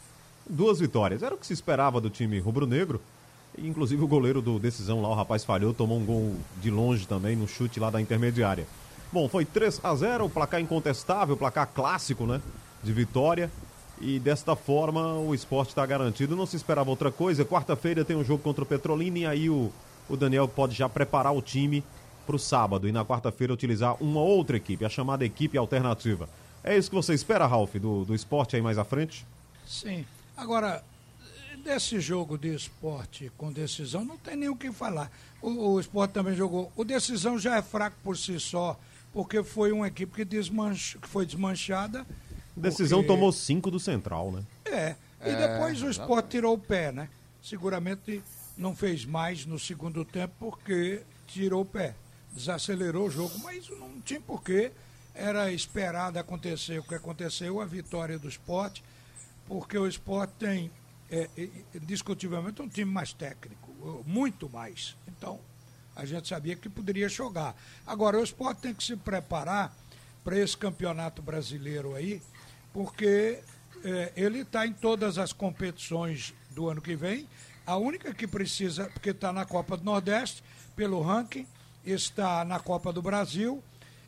[0.50, 1.24] Duas vitórias.
[1.24, 3.02] Era o que se esperava do time rubro-negro.
[3.58, 7.36] Inclusive o goleiro do decisão lá, o rapaz falhou, tomou um gol de longe também,
[7.36, 8.68] no chute lá da intermediária.
[9.12, 12.42] Bom, foi 3 a 0 o placar incontestável, placar clássico, né?
[12.84, 13.50] De vitória.
[14.00, 16.36] E desta forma o esporte está garantido.
[16.36, 17.44] Não se esperava outra coisa.
[17.44, 19.72] Quarta-feira tem um jogo contra o Petrolina e aí o,
[20.10, 21.84] o Daniel pode já preparar o time
[22.26, 26.30] para o sábado e na quarta-feira utilizar uma outra equipe, a chamada equipe alternativa.
[26.64, 29.26] É isso que você espera, Ralf, do, do esporte aí mais à frente?
[29.66, 30.06] Sim.
[30.36, 30.84] Agora,
[31.58, 35.12] desse jogo de esporte com decisão, não tem nem o que falar.
[35.42, 36.72] O, o esporte também jogou.
[36.76, 38.80] O decisão já é fraco por si só,
[39.14, 42.06] porque foi uma equipe que, desmanch, que foi desmanchada.
[42.56, 43.14] Decisão porque...
[43.14, 44.44] tomou cinco do Central, né?
[44.66, 44.96] É.
[45.26, 47.10] E É, depois o esporte tirou o pé, né?
[47.42, 48.22] Seguramente
[48.58, 51.96] não fez mais no segundo tempo porque tirou o pé.
[52.34, 54.72] Desacelerou o jogo, mas não tinha porquê.
[55.14, 58.84] Era esperado acontecer o que aconteceu, a vitória do esporte,
[59.48, 60.72] porque o esporte tem,
[61.10, 61.50] é, é,
[61.82, 64.96] discutivelmente, um time mais técnico, muito mais.
[65.08, 65.40] Então,
[65.96, 67.56] a gente sabia que poderia jogar.
[67.86, 69.76] Agora, o esporte tem que se preparar
[70.24, 72.22] para esse campeonato brasileiro aí,
[72.74, 73.40] porque
[73.84, 77.28] é, ele está em todas as competições do ano que vem.
[77.66, 80.44] A única que precisa, porque está na Copa do Nordeste,
[80.76, 81.48] pelo ranking,
[81.86, 83.64] está na Copa do Brasil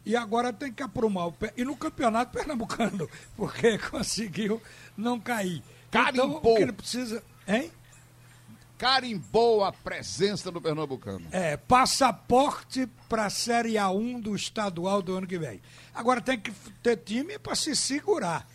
[0.06, 1.54] e agora tem que aprumar o pé.
[1.58, 4.62] E no Campeonato Pernambucano, porque conseguiu
[4.98, 5.64] não cair.
[5.92, 7.24] Então, o que ele precisa.
[7.48, 7.72] Hein?
[8.78, 11.28] Carimbou a presença do Pernambucano.
[11.32, 15.62] É, passaporte para a Série A1 do estadual do ano que vem.
[15.94, 18.48] Agora tem que ter time para se segurar,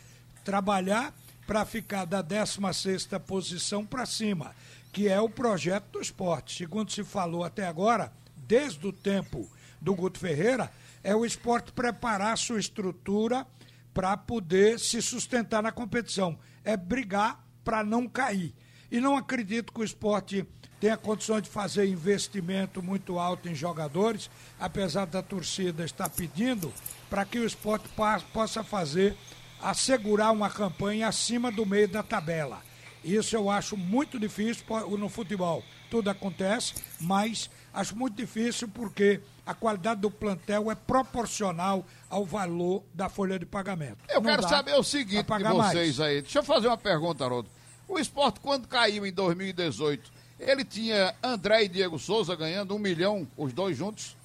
[0.42, 1.12] trabalhar
[1.46, 4.54] para ficar da 16 posição para cima,
[4.92, 6.56] que é o projeto do esporte.
[6.56, 9.46] Segundo se falou até agora, desde o tempo
[9.78, 10.72] do Guto Ferreira,
[11.02, 13.46] é o esporte preparar sua estrutura
[13.92, 16.38] para poder se sustentar na competição.
[16.64, 18.54] É brigar para não cair.
[18.90, 20.46] E não acredito que o esporte
[20.80, 26.72] tenha condições de fazer investimento muito alto em jogadores, apesar da torcida estar pedindo,
[27.08, 27.88] para que o esporte
[28.32, 29.16] possa fazer,
[29.62, 32.62] assegurar uma campanha acima do meio da tabela.
[33.02, 34.64] Isso eu acho muito difícil
[34.98, 35.62] no futebol.
[35.90, 41.84] Tudo acontece, mas acho muito difícil porque a qualidade do plantel é proporcional
[42.14, 43.98] ao valor da folha de pagamento.
[44.08, 46.00] Eu Não quero saber o seguinte de vocês mais.
[46.00, 46.22] aí.
[46.22, 47.50] Deixa eu fazer uma pergunta, Haroldo.
[47.88, 53.26] O esporte, quando caiu em 2018, ele tinha André e Diego Souza ganhando um milhão,
[53.36, 54.16] os dois juntos?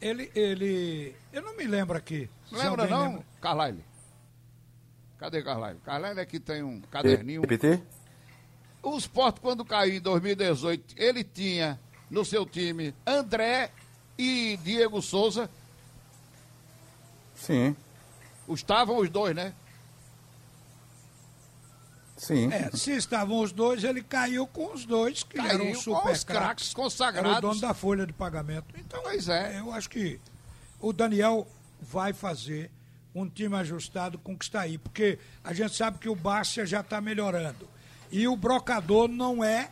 [0.00, 1.14] Ele, ele.
[1.32, 2.28] Eu não me lembro aqui.
[2.50, 3.24] Lembra não, lembra.
[3.40, 3.84] Carlyle?
[5.16, 5.78] Cadê Carlyle?
[5.84, 7.42] Carlyle aqui tem um caderninho.
[7.42, 7.80] Repetir?
[8.82, 11.78] O esporte, quando caiu em 2018, ele tinha
[12.10, 13.70] no seu time André
[14.18, 15.48] e Diego Souza.
[17.40, 17.74] Sim,
[18.48, 19.54] Estavam os dois, né?
[22.16, 22.52] sim.
[22.52, 26.12] É, se estavam os dois, ele caiu com os dois, que Caiu eram com super
[26.12, 27.30] os craques consagrados.
[27.30, 28.66] Era o dono da folha de pagamento.
[28.76, 29.58] Então, Pois é.
[29.58, 30.20] eu acho que
[30.80, 31.46] o Daniel
[31.80, 32.70] vai fazer
[33.14, 36.66] um time ajustado com o que está aí, porque a gente sabe que o Bárcia
[36.66, 37.66] já está melhorando.
[38.10, 39.70] E o brocador não é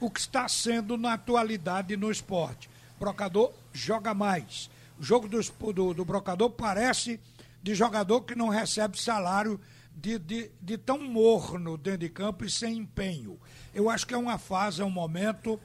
[0.00, 2.70] o que está sendo na atualidade no esporte.
[2.96, 4.70] O brocador joga mais.
[4.98, 5.40] O jogo do,
[5.72, 7.20] do, do brocador parece
[7.62, 9.60] de jogador que não recebe salário
[9.94, 13.38] de, de, de tão morno dentro de campo e sem empenho.
[13.74, 15.58] Eu acho que é uma fase, é um momento,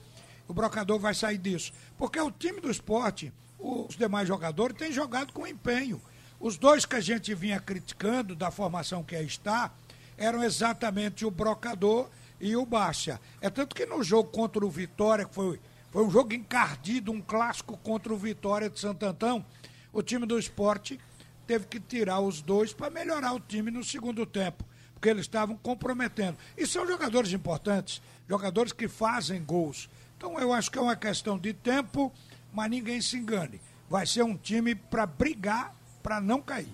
[0.47, 1.71] o brocador vai sair disso.
[1.97, 6.01] Porque o time do esporte, os demais jogadores, têm jogado com empenho.
[6.39, 9.71] Os dois que a gente vinha criticando da formação que aí está,
[10.17, 12.09] eram exatamente o Brocador
[12.39, 13.19] e o Baixa.
[13.39, 15.59] É tanto que no jogo contra o Vitória, que foi,
[15.93, 19.45] foi um jogo encardido, um clássico contra o Vitória de Santo Antão,
[19.93, 20.99] o time do esporte
[21.45, 24.65] teve que tirar os dois para melhorar o time no segundo tempo,
[24.95, 26.35] porque eles estavam comprometendo.
[26.57, 29.87] E são jogadores importantes, jogadores que fazem gols.
[30.17, 32.11] Então eu acho que é uma questão de tempo,
[32.51, 33.61] mas ninguém se engane.
[33.87, 36.73] Vai ser um time para brigar para não cair.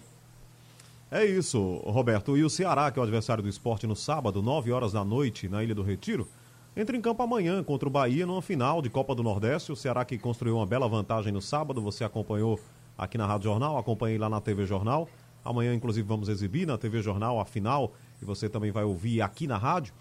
[1.12, 2.38] É isso, Roberto.
[2.38, 5.50] E o Ceará, que é o adversário do esporte no sábado, 9 horas da noite,
[5.50, 6.26] na Ilha do Retiro,
[6.76, 9.72] entra em campo amanhã contra o Bahia numa final de Copa do Nordeste.
[9.72, 12.60] O Ceará que construiu uma bela vantagem no sábado, você acompanhou
[12.98, 15.08] aqui na Rádio Jornal, acompanhei lá na TV Jornal.
[15.44, 19.48] Amanhã, inclusive, vamos exibir na TV Jornal a final e você também vai ouvir aqui
[19.48, 19.94] na rádio.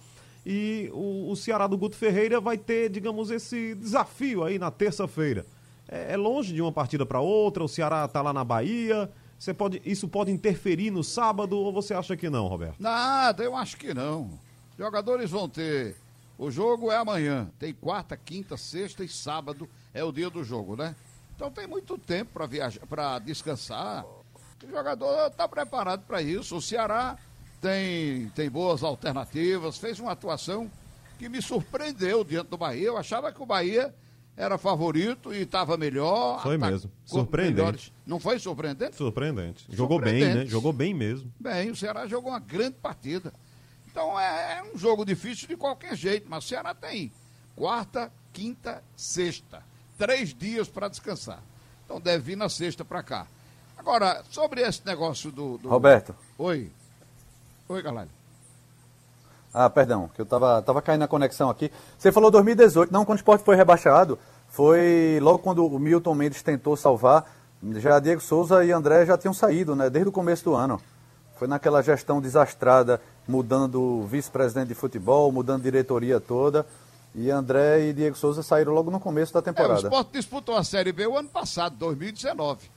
[0.45, 5.47] E o, o Ceará do Guto Ferreira vai ter, digamos, esse desafio aí na terça-feira.
[5.89, 9.55] É, é longe de uma partida para outra, o Ceará está lá na Bahia, Você
[9.55, 12.81] pode, isso pode interferir no sábado ou você acha que não, Roberto?
[12.81, 14.39] Nada, eu acho que não.
[14.77, 15.97] Jogadores vão ter.
[16.39, 17.51] O jogo é amanhã.
[17.59, 20.95] Tem quarta, quinta, sexta e sábado é o dia do jogo, né?
[21.35, 24.05] Então tem muito tempo para viajar, para descansar.
[24.05, 26.57] O jogador está preparado para isso.
[26.57, 27.17] O Ceará
[27.61, 30.71] tem, tem boas alternativas, fez uma atuação
[31.19, 32.87] que me surpreendeu diante do Bahia.
[32.87, 33.93] Eu achava que o Bahia
[34.37, 36.41] era favorito e estava melhor.
[36.43, 36.91] Foi mesmo.
[37.05, 37.57] Surpreendente.
[37.57, 38.95] melhores- Não foi surpreendente?
[38.97, 39.67] Surpreendente.
[39.71, 40.19] Jogou bem, né?
[40.21, 40.51] Surpreendente.
[40.53, 41.33] Jogou bem mesmo.
[41.39, 43.33] Bem, o Ceará jogou uma grande partida.
[43.99, 47.11] Então é, é um jogo difícil de qualquer jeito, mas o Ceará tem
[47.57, 49.61] quarta, quinta, sexta.
[49.99, 51.41] Três dias para descansar.
[51.85, 53.27] Então deve vir na sexta para cá.
[53.77, 55.59] Agora, sobre esse negócio do.
[55.59, 56.15] do- Roberto.
[56.39, 56.71] Oi.
[57.69, 58.09] Oi, galera.
[59.53, 61.69] Ah, perdão, que eu tava, tava caindo na conexão aqui.
[61.99, 64.17] Você falou 2018, não, quando o esporte foi rebaixado,
[64.49, 67.29] foi logo quando o Milton Mendes tentou salvar,
[67.79, 70.81] já Diego Souza e André já tinham saído, né, desde o começo do ano.
[71.37, 76.67] Foi naquela gestão desastrada, mudando o vice-presidente de futebol, mudando a diretoria toda,
[77.15, 79.81] e André e Diego Souza saíram logo no começo da É, o temporada.
[79.81, 82.71] Sport disputou a Série B o ano passado, 2019.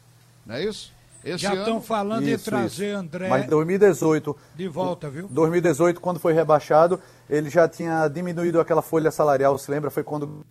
[0.45, 0.91] Não é isso?
[1.23, 5.27] Esse Já estão ano- falando de trazer André Mas em 2018, de volta, viu?
[5.29, 6.99] 2018, quando foi rebaixado,
[7.29, 9.91] ele já tinha diminuído aquela folha salarial, se lembra?
[9.91, 10.43] Foi quando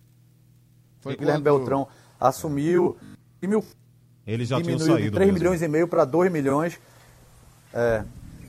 [1.01, 1.87] Foi Guilherme quando- Beltrão
[2.19, 2.95] assumiu.
[4.25, 5.33] Ele já tinha saído 3 mesmo.
[5.33, 6.79] milhões e meio para 2 milhões.
[7.73, 8.03] É,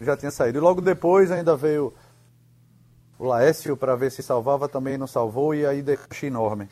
[0.05, 0.59] já tinha saído.
[0.59, 1.93] E logo depois ainda veio
[3.19, 6.69] o Laércio para ver se salvava, também não salvou, e aí deixou enorme.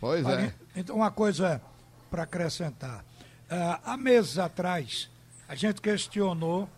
[0.00, 0.54] Pois é.
[0.76, 1.60] Então, uma coisa
[2.10, 3.04] para acrescentar.
[3.50, 5.10] Ah, há meses atrás,
[5.48, 6.68] a gente questionou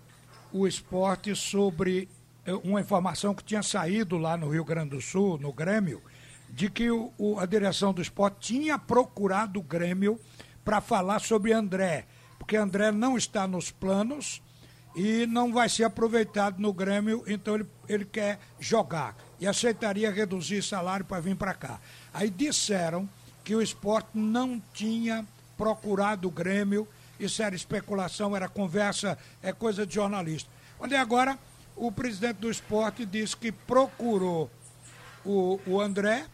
[0.52, 2.08] o esporte sobre
[2.44, 6.02] eh, uma informação que tinha saído lá no Rio Grande do Sul, no Grêmio,
[6.50, 10.18] de que o- o- a direção do esporte tinha procurado o Grêmio
[10.64, 12.04] para falar sobre André,
[12.38, 14.42] porque André não está nos planos
[14.94, 20.62] e não vai ser aproveitado no Grêmio, então ele, ele quer jogar e aceitaria reduzir
[20.62, 21.80] salário para vir para cá.
[22.12, 23.08] Aí disseram
[23.42, 25.26] que o esporte não tinha
[25.56, 26.86] procurado o Grêmio,
[27.18, 30.50] isso era especulação, era conversa, é coisa de jornalista.
[30.78, 31.38] Olha, agora
[31.76, 34.50] o presidente do esporte disse que procurou
[35.24, 36.26] o, o André,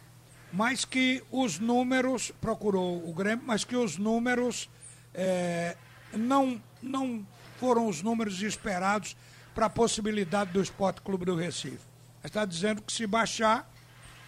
[0.52, 4.68] mas que os números, procurou o Grêmio, mas que os números
[5.14, 5.76] eh,
[6.12, 7.26] não, não
[7.58, 9.16] foram os números esperados
[9.54, 11.80] para a possibilidade do Esporte Clube do Recife.
[12.22, 13.70] Está dizendo que se baixar,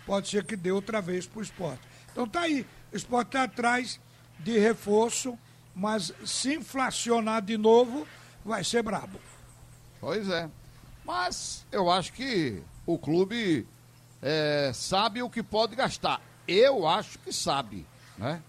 [0.06, 1.80] pode ser que dê outra vez para o esporte.
[2.10, 4.00] Então tá aí, o esporte está atrás
[4.38, 5.38] de reforço,
[5.74, 8.06] mas se inflacionar de novo,
[8.44, 9.20] vai ser brabo.
[10.00, 10.48] Pois é.
[11.04, 13.66] Mas eu acho que o clube
[14.22, 16.20] é, sabe o que pode gastar.
[16.46, 18.42] Eu acho que sabe, né?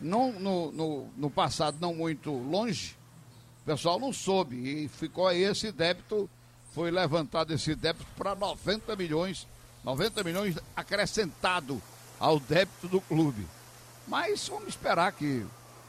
[0.00, 2.97] Não, no, no, no passado, não muito longe,
[3.68, 6.28] pessoal não soube e ficou aí esse débito,
[6.74, 9.46] foi levantado esse débito para 90 milhões,
[9.84, 11.80] 90 milhões acrescentado
[12.18, 13.46] ao débito do clube.
[14.06, 15.44] Mas vamos esperar que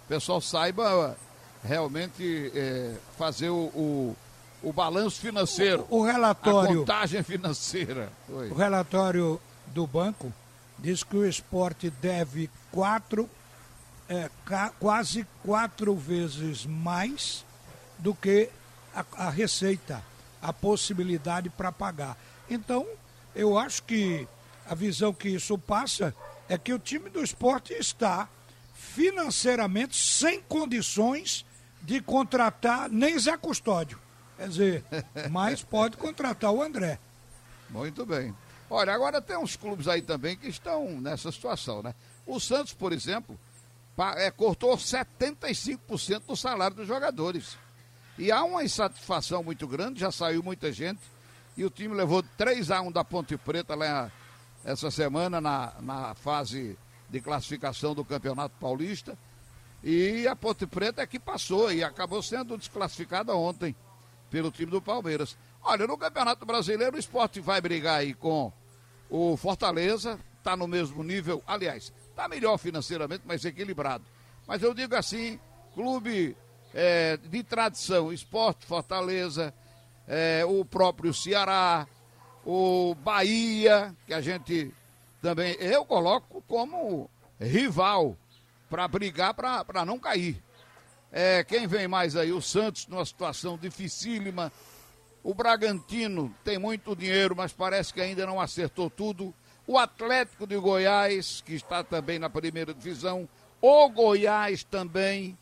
[0.05, 1.15] o pessoal saiba
[1.63, 4.15] realmente é, fazer o, o,
[4.61, 5.85] o balanço financeiro.
[5.89, 8.11] O- o relatório- A contagem financeira.
[8.29, 8.49] Oi.
[8.49, 10.33] O relatório do banco
[10.77, 13.29] diz que o esporte deve quatro,
[14.07, 17.45] é, ca- quase quatro vezes mais
[17.99, 18.49] do que
[18.93, 20.03] a, a receita,
[20.41, 22.17] a possibilidade para pagar.
[22.49, 22.87] Então,
[23.35, 24.27] eu acho que
[24.65, 26.15] a visão que isso passa
[26.47, 28.27] é que o time do esporte está
[28.73, 31.45] financeiramente sem condições
[31.81, 33.99] de contratar nem Zé Custódio.
[34.37, 34.85] Quer dizer,
[35.29, 36.99] mas pode contratar o André.
[37.69, 38.33] Muito bem.
[38.69, 41.93] Olha, agora tem uns clubes aí também que estão nessa situação, né?
[42.25, 43.39] O Santos, por exemplo,
[44.15, 47.57] é, cortou 75% do salário dos jogadores.
[48.19, 50.99] E há uma insatisfação muito grande, já saiu muita gente.
[51.55, 54.11] E o time levou 3 a 1 da Ponte Preta lá
[54.65, 56.77] essa semana na, na fase
[57.09, 59.17] de classificação do Campeonato Paulista.
[59.81, 63.73] E a Ponte Preta é que passou e acabou sendo desclassificada ontem
[64.29, 65.37] pelo time do Palmeiras.
[65.63, 68.51] Olha, no Campeonato Brasileiro o esporte vai brigar aí com
[69.09, 74.03] o Fortaleza, está no mesmo nível, aliás, está melhor financeiramente, mas equilibrado.
[74.45, 75.39] Mas eu digo assim,
[75.73, 76.35] clube
[76.73, 79.53] é, de tradição, esporte Fortaleza,
[80.07, 81.87] é, o próprio Ceará,
[82.45, 84.73] o Bahia, que a gente
[85.21, 87.09] também, eu coloco como
[87.39, 88.17] rival
[88.69, 90.41] para brigar para não cair.
[91.11, 92.31] É, quem vem mais aí?
[92.31, 94.51] O Santos numa situação dificílima.
[95.23, 99.33] O Bragantino tem muito dinheiro, mas parece que ainda não acertou tudo.
[99.65, 103.27] O Atlético de Goiás, que está também na primeira divisão.
[103.61, 105.37] O Goiás também.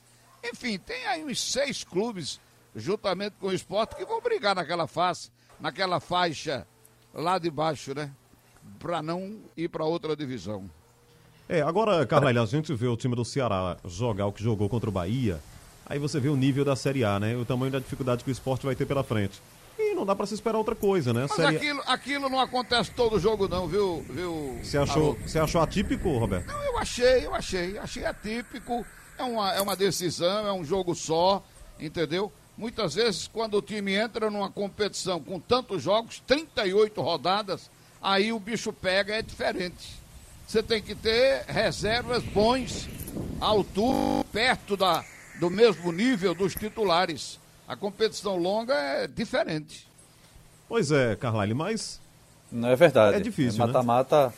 [0.51, 2.39] Enfim, tem aí uns seis clubes,
[2.75, 6.65] juntamente com o esporte, que vão brigar naquela face, naquela faixa
[7.13, 8.11] lá de baixo, né?
[8.79, 10.69] Para não ir para outra divisão.
[11.49, 14.89] É, agora, Carmelho, a gente vê o time do Ceará jogar o que jogou contra
[14.89, 15.39] o Bahia,
[15.85, 17.35] aí você vê o nível da Série A, né?
[17.35, 19.41] O tamanho da dificuldade que o esporte vai ter pela frente.
[19.79, 21.21] E não dá para se esperar outra coisa, né?
[21.21, 21.55] Mas Série...
[21.55, 24.03] aquilo, aquilo não acontece todo jogo, não, viu?
[24.09, 26.47] viu Você achou, você achou atípico, Roberto?
[26.47, 27.77] Não, eu achei, eu achei.
[27.77, 28.85] Achei atípico.
[29.17, 31.43] É uma, é uma decisão, é um jogo só,
[31.79, 32.31] entendeu?
[32.57, 37.69] Muitas vezes, quando o time entra numa competição com tantos jogos, 38 rodadas,
[38.01, 39.95] aí o bicho pega, é diferente.
[40.47, 42.87] Você tem que ter reservas bons,
[43.39, 45.03] altura, perto da,
[45.39, 47.39] do mesmo nível dos titulares.
[47.67, 49.87] A competição longa é diferente.
[50.69, 51.99] Pois é, Carlyle, mas.
[52.51, 53.17] Não é verdade.
[53.17, 53.67] É difícil, né?
[53.67, 54.33] Mata-mata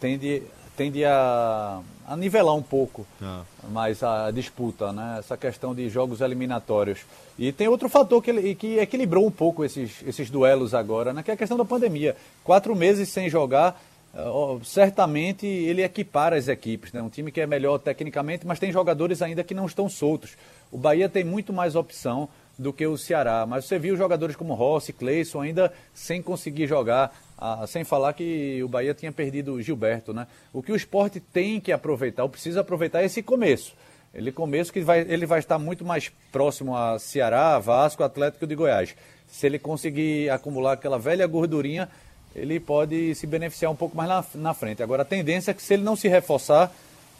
[0.00, 0.42] tende,
[0.78, 3.42] tende a, a nivelar um pouco Ah.
[3.68, 5.16] mais a disputa, né?
[5.18, 7.00] Essa questão de jogos eliminatórios.
[7.36, 11.24] E tem outro fator que, que equilibrou um pouco esses, esses duelos agora, né?
[11.24, 12.16] Que é a questão da pandemia.
[12.44, 13.82] Quatro meses sem jogar,
[14.14, 14.20] eh,
[14.62, 17.02] certamente ele equipara as equipes, né?
[17.02, 20.36] Um time que é melhor tecnicamente, mas tem jogadores ainda que não estão soltos.
[20.70, 22.28] O Bahia tem muito mais opção
[22.58, 27.16] do que o Ceará, mas você viu jogadores como Rossi, Cleison ainda sem conseguir jogar,
[27.38, 30.26] ah, sem falar que o Bahia tinha perdido o Gilberto, né?
[30.52, 33.74] O que o esporte tem que aproveitar, ou precisa aproveitar é esse começo.
[34.12, 38.56] Ele começo que vai, ele vai estar muito mais próximo a Ceará, Vasco, Atlético de
[38.56, 38.96] Goiás.
[39.28, 41.88] Se ele conseguir acumular aquela velha gordurinha,
[42.34, 44.82] ele pode se beneficiar um pouco mais na, na frente.
[44.82, 46.72] Agora, a tendência é que se ele não se reforçar,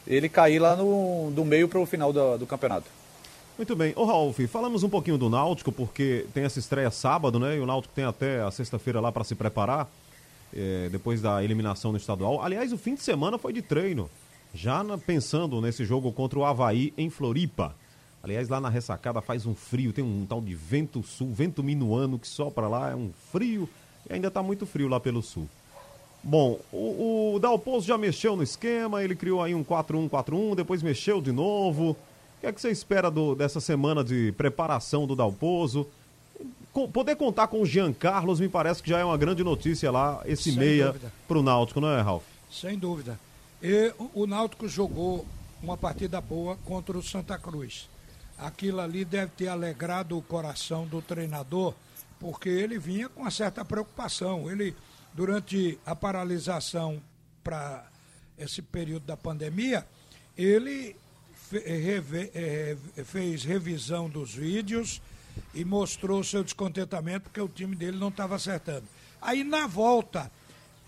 [0.07, 2.97] ele cair lá no, do meio para o final do, do campeonato.
[3.59, 3.92] Muito bem.
[3.96, 7.56] Ô, Ralf, falamos um pouquinho do Náutico, porque tem essa estreia sábado, né?
[7.56, 9.88] E o Náutico tem até a sexta-feira lá para se preparar,
[10.54, 12.40] eh, depois da eliminação no estadual.
[12.42, 14.09] Aliás, o fim de semana foi de treino,
[14.54, 17.74] já na- pensando nesse jogo contra o Havaí em Floripa.
[18.22, 22.18] Aliás, lá na ressacada faz um frio, tem um tal de vento sul, vento minuano
[22.18, 23.68] que sopra lá, é um frio,
[24.09, 25.48] e ainda tá muito frio lá pelo sul.
[26.22, 31.20] Bom, o, o Dalpozo já mexeu no esquema, ele criou aí um 4-1-4-1, depois mexeu
[31.20, 31.96] de novo.
[32.39, 35.86] O que é que você espera do- dessa semana de preparação do Dalpozo?
[36.93, 40.22] Poder contar com o Jean Carlos me parece que já é uma grande notícia lá,
[40.24, 41.12] esse Sem meia dúvida.
[41.26, 42.22] pro Náutico, não é, Ralf?
[42.51, 43.18] Sem dúvida.
[43.61, 45.26] E o- o Náutico jogou
[45.61, 47.89] uma partida boa contra o Santa Cruz.
[48.39, 51.74] Aquilo ali deve ter alegrado o coração do treinador,
[52.20, 54.49] porque ele vinha com uma certa preocupação.
[54.49, 54.76] Ele,
[55.12, 57.03] durante a paralisação
[57.43, 57.84] para
[58.39, 59.84] esse período da pandemia,
[60.36, 60.95] ele
[63.05, 65.01] fez revisão dos vídeos
[65.55, 68.84] e mostrou seu descontentamento porque o time dele não estava acertando.
[69.20, 70.30] Aí na volta,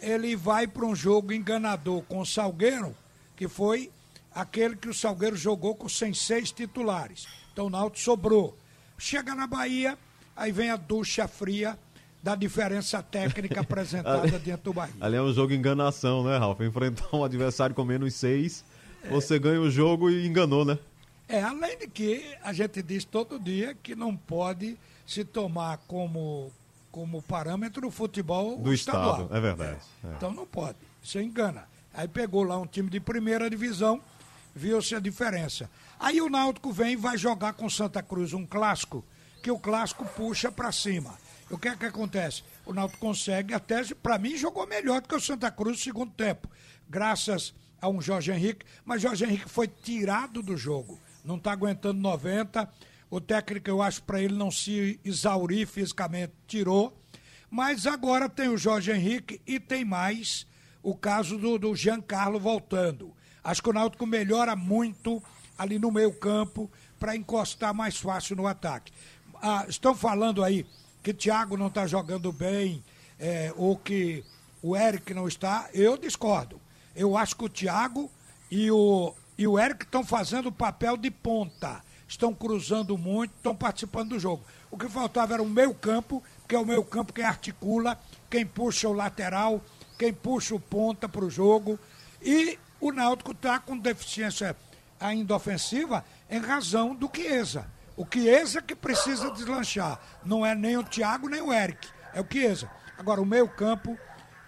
[0.01, 2.95] ele vai para um jogo enganador com o Salgueiro,
[3.37, 3.91] que foi
[4.35, 7.27] aquele que o Salgueiro jogou com sem seis titulares.
[7.53, 8.57] Então o Náutico sobrou.
[8.99, 9.99] Chega na Bahia,
[10.37, 11.79] aí vem a ducha fria
[12.23, 14.95] da diferença técnica apresentada dentro do Bahia.
[15.01, 16.61] Ali é um jogo enganação, né, Ralf?
[16.61, 18.65] Enfrentar um adversário com menos seis,
[19.09, 20.79] você ganha o jogo e enganou, né?
[21.29, 24.77] É, além de que a gente diz todo dia que não pode
[25.07, 26.51] se tomar como,
[26.91, 29.23] como parâmetro o futebol Do estadual.
[29.23, 29.79] Estado, é verdade.
[30.05, 30.09] É.
[30.17, 31.69] Então não pode, você engana.
[31.95, 34.01] Aí pegou lá um time de primeira divisão,
[34.55, 35.71] viu-se a diferença.
[35.99, 39.05] Aí o Náutico vem e vai jogar com Santa Cruz um clássico,
[39.43, 41.19] que o clássico puxa para cima.
[41.51, 42.43] O que é que acontece?
[42.65, 46.13] O Náutico consegue, até para mim jogou melhor do que o Santa Cruz no segundo
[46.13, 46.49] tempo,
[46.89, 52.01] graças a um Jorge Henrique, mas Jorge Henrique foi tirado do jogo, não está aguentando
[52.01, 52.69] 90.
[53.11, 56.97] O técnico, eu acho, para ele não se exaurir fisicamente, tirou.
[57.51, 60.47] Mas agora tem o Jorge Henrique e tem mais
[60.83, 63.13] o caso do, do Giancarlo voltando.
[63.43, 65.21] Acho que o Náutico melhora muito
[65.59, 68.93] ali no meio campo para encostar mais fácil no ataque.
[69.43, 70.67] Ah, estão falando aí
[71.03, 72.85] que Thiago não está jogando bem
[73.19, 74.25] é, ou que
[74.63, 75.69] o Eric não está.
[75.73, 76.60] Eu discordo.
[76.95, 78.11] Eu acho que o Thiago
[78.51, 81.83] e o, e o Eric estão fazendo o papel de ponta.
[82.07, 84.45] Estão cruzando muito, estão participando do jogo.
[84.71, 88.45] O que faltava era o meio campo, que é o meio campo quem articula, quem
[88.45, 89.63] puxa o lateral,
[89.99, 91.79] quem puxa o ponta para o jogo.
[92.21, 94.57] E o Náutico está com deficiência
[94.99, 97.67] ainda ofensiva em razão do Chiesa.
[97.97, 100.01] O Chiesa que precisa deslanchar.
[100.25, 101.89] Não é nem o Thiago nem o Eric.
[102.13, 102.71] É o Chiesa.
[102.99, 103.99] Agora, o meio campo,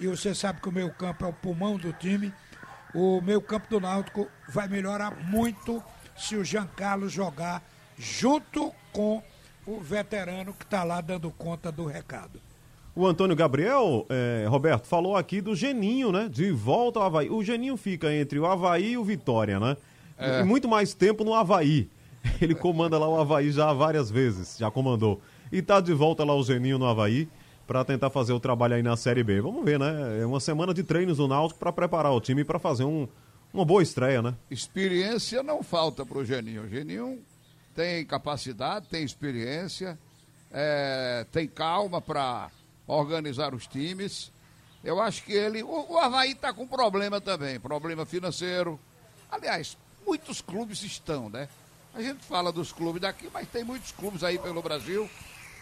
[0.03, 2.33] e você sabe que o meio campo é o pulmão do time,
[2.95, 5.83] o meio campo do Náutico vai melhorar muito
[6.17, 7.63] se o Jean Carlos jogar
[7.97, 9.23] junto com
[9.67, 12.41] o veterano que está lá dando conta do recado.
[12.95, 16.29] O Antônio Gabriel, é, Roberto, falou aqui do Geninho, né?
[16.29, 17.31] De volta ao Havaí.
[17.31, 19.77] O Geninho fica entre o Havaí e o Vitória, né?
[20.19, 20.43] É.
[20.43, 21.89] Muito mais tempo no Havaí.
[22.41, 25.23] Ele comanda lá o Havaí já várias vezes, já comandou.
[25.51, 27.29] E tá de volta lá o Geninho no Havaí
[27.67, 29.41] para tentar fazer o trabalho aí na Série B.
[29.41, 30.21] Vamos ver, né?
[30.21, 33.09] É uma semana de treinos no Náutico para preparar o time para fazer um,
[33.53, 34.35] uma boa estreia, né?
[34.51, 36.65] Experiência não falta pro Geninho.
[36.65, 37.23] O Geninho
[37.75, 39.99] tem capacidade, tem experiência,
[40.51, 42.51] é, tem calma para
[42.87, 44.33] organizar os times.
[44.85, 45.63] Eu acho que ele.
[45.63, 48.79] O, o Havaí está com problema também, problema financeiro.
[49.31, 51.49] Aliás, muitos clubes estão, né?
[51.95, 55.09] A gente fala dos clubes daqui, mas tem muitos clubes aí pelo Brasil,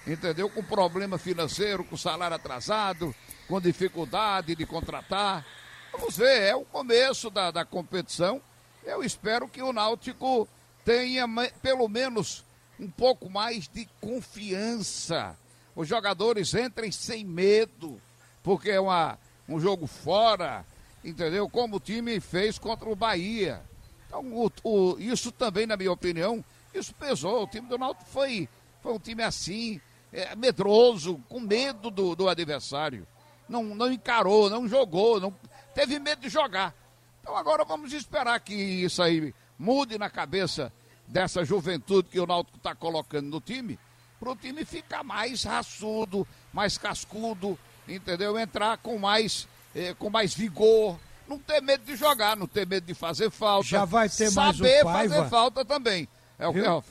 [0.07, 0.48] entendeu?
[0.48, 3.14] Com problema financeiro, com salário atrasado,
[3.48, 5.44] com dificuldade de contratar.
[5.92, 8.40] Vamos ver, é o começo da, da competição.
[8.84, 10.48] Eu espero que o Náutico
[10.84, 11.26] tenha
[11.62, 12.44] pelo menos
[12.78, 15.36] um pouco mais de confiança.
[15.76, 18.01] Os jogadores entrem sem medo,
[18.42, 20.64] porque é uma, um jogo fora,
[21.05, 21.48] entendeu?
[21.48, 23.62] Como o time fez contra o Bahia.
[24.07, 26.44] Então, o, o, isso também, na minha opinião,
[26.74, 27.44] isso pesou.
[27.44, 28.48] O time do Náutico foi,
[28.82, 29.80] foi um time assim,
[30.12, 33.06] é, medroso, com medo do, do adversário.
[33.48, 35.34] Não, não encarou, não jogou, não
[35.74, 36.74] teve medo de jogar.
[37.20, 40.72] Então agora vamos esperar que isso aí mude na cabeça
[41.06, 43.78] dessa juventude que o Náutico está colocando no time,
[44.18, 47.58] para o time ficar mais raçudo, mais cascudo,
[47.88, 48.38] entendeu?
[48.38, 52.86] Entrar com mais, eh, com mais vigor, não ter medo de jogar, não ter medo
[52.86, 53.66] de fazer falta.
[53.66, 55.14] Já vai ter mais o Saber Paiva.
[55.14, 56.08] fazer falta também.
[56.38, 56.68] É o que, Viu?
[56.68, 56.86] Ralf?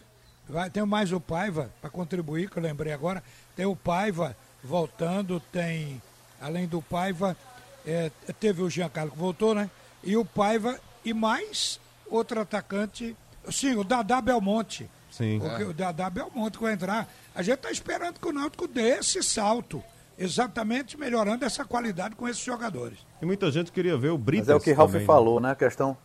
[0.49, 3.23] Vai ter mais o Paiva, para contribuir, que eu lembrei agora.
[3.55, 6.01] Tem o Paiva voltando, tem,
[6.41, 7.37] além do Paiva,
[7.85, 9.69] é, teve o Giancarlo que voltou, né?
[10.03, 11.79] E o Paiva e mais
[12.09, 13.15] outro atacante,
[13.51, 14.89] sim, o Dadá Belmonte.
[15.11, 15.39] Sim.
[15.39, 17.07] Porque o Dadá Belmonte que vai entrar.
[17.33, 19.83] A gente está esperando que o Náutico dê esse salto,
[20.17, 22.97] exatamente melhorando essa qualidade com esses jogadores.
[23.21, 24.47] E muita gente queria ver o Britas.
[24.47, 25.07] Mas é o que Ralf também, né?
[25.07, 25.51] falou, né?
[25.51, 25.95] A questão.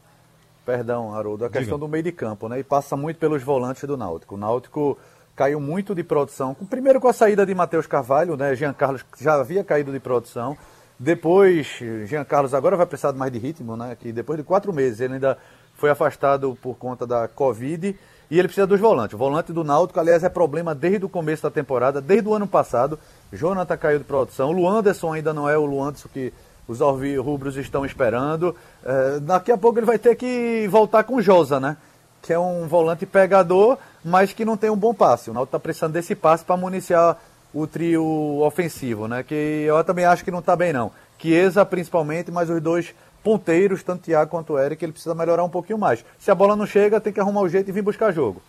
[0.64, 1.60] Perdão, Haroldo, a Diga.
[1.60, 2.58] questão do meio de campo, né?
[2.58, 4.34] E passa muito pelos volantes do Náutico.
[4.34, 4.98] O Náutico
[5.36, 6.54] caiu muito de produção.
[6.54, 8.54] Primeiro com a saída de Matheus Carvalho, né?
[8.54, 10.56] Jean Carlos já havia caído de produção.
[10.98, 11.66] Depois,
[12.06, 13.96] Jean Carlos agora vai precisar de mais de ritmo, né?
[13.98, 15.36] Que depois de quatro meses ele ainda
[15.74, 17.98] foi afastado por conta da Covid.
[18.30, 19.14] E ele precisa dos volantes.
[19.14, 22.46] O volante do Náutico, aliás, é problema desde o começo da temporada, desde o ano
[22.46, 22.98] passado.
[23.32, 24.48] Jonathan caiu de produção.
[24.48, 26.32] O Luanderson ainda não é o Luanderson que
[26.66, 26.80] os
[27.22, 28.54] rubros estão esperando.
[28.84, 31.76] Eh, daqui a pouco ele vai ter que voltar com o Josa, né?
[32.22, 35.30] Que é um volante pegador, mas que não tem um bom passe.
[35.30, 37.18] O Náutico está precisando desse passe para municiar
[37.52, 39.22] o trio ofensivo, né?
[39.22, 39.34] Que
[39.66, 40.90] eu também acho que não está bem, não.
[41.18, 45.78] Chiesa, principalmente, mas os dois ponteiros, tanto Thiago quanto Eric, ele precisa melhorar um pouquinho
[45.78, 46.04] mais.
[46.18, 48.42] Se a bola não chega, tem que arrumar o jeito e vir buscar jogo.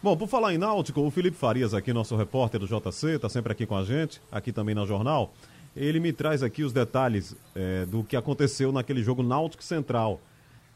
[0.00, 3.52] Bom, por falar em Náutico, o Felipe Farias, aqui, nosso repórter do JC, está sempre
[3.52, 5.32] aqui com a gente, aqui também na Jornal.
[5.76, 10.20] Ele me traz aqui os detalhes eh, do que aconteceu naquele jogo Náutico Central,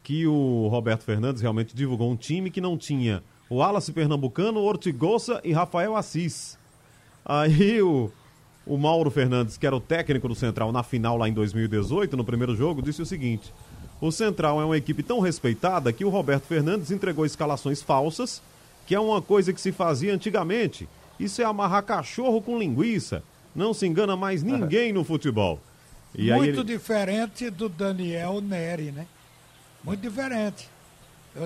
[0.01, 5.41] que o Roberto Fernandes realmente divulgou um time que não tinha o Wallace Pernambucano, Ortigosa
[5.43, 6.57] e Rafael Assis.
[7.25, 8.11] Aí o,
[8.65, 12.23] o Mauro Fernandes, que era o técnico do Central na final lá em 2018, no
[12.23, 13.51] primeiro jogo, disse o seguinte:
[13.99, 18.41] o Central é uma equipe tão respeitada que o Roberto Fernandes entregou escalações falsas,
[18.85, 20.87] que é uma coisa que se fazia antigamente.
[21.19, 23.23] Isso é amarrar cachorro com linguiça.
[23.55, 25.59] Não se engana mais ninguém no futebol.
[26.13, 29.05] E aí Muito ele- diferente do Daniel Neri, né?
[29.83, 30.69] Muito diferente.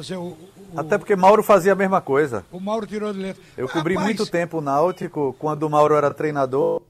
[0.03, 0.37] Sei, o, o-
[0.77, 2.45] Até porque Mauro fazia a mesma coisa.
[2.51, 3.41] o Mauro tirou de letra.
[3.57, 6.81] Eu cobri Rapaz, muito tempo o Náutico, quando o Mauro era treinador.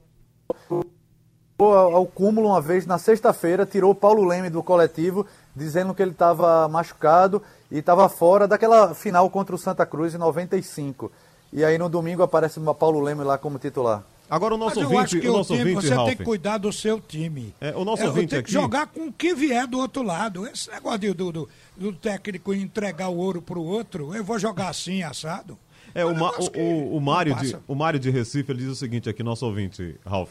[1.58, 6.00] Ao, ao cúmulo, uma vez, na sexta-feira, tirou o Paulo Leme do coletivo, dizendo que
[6.02, 11.12] ele estava machucado e estava fora daquela final contra o Santa Cruz em 95.
[11.52, 14.02] E aí no domingo aparece o Paulo Leme lá como titular.
[14.30, 16.08] Agora o Mas nosso eu ouvinte, acho que o o nosso time, ouvinte, você Ralf.
[16.08, 17.52] tem que cuidar do seu time.
[17.60, 20.02] É, o nosso É, ouvinte tem que aqui- jogar com o que vier do outro
[20.04, 20.46] lado.
[20.46, 24.68] Esse negócio de- do, do, do técnico entregar o ouro pro outro, eu vou jogar
[24.68, 25.58] assim, assado.
[25.92, 28.76] É, o, Ma- o, o, o Mário de, o Mário de Recife, ele diz o
[28.76, 30.30] seguinte aqui, nosso ouvinte, Ralf.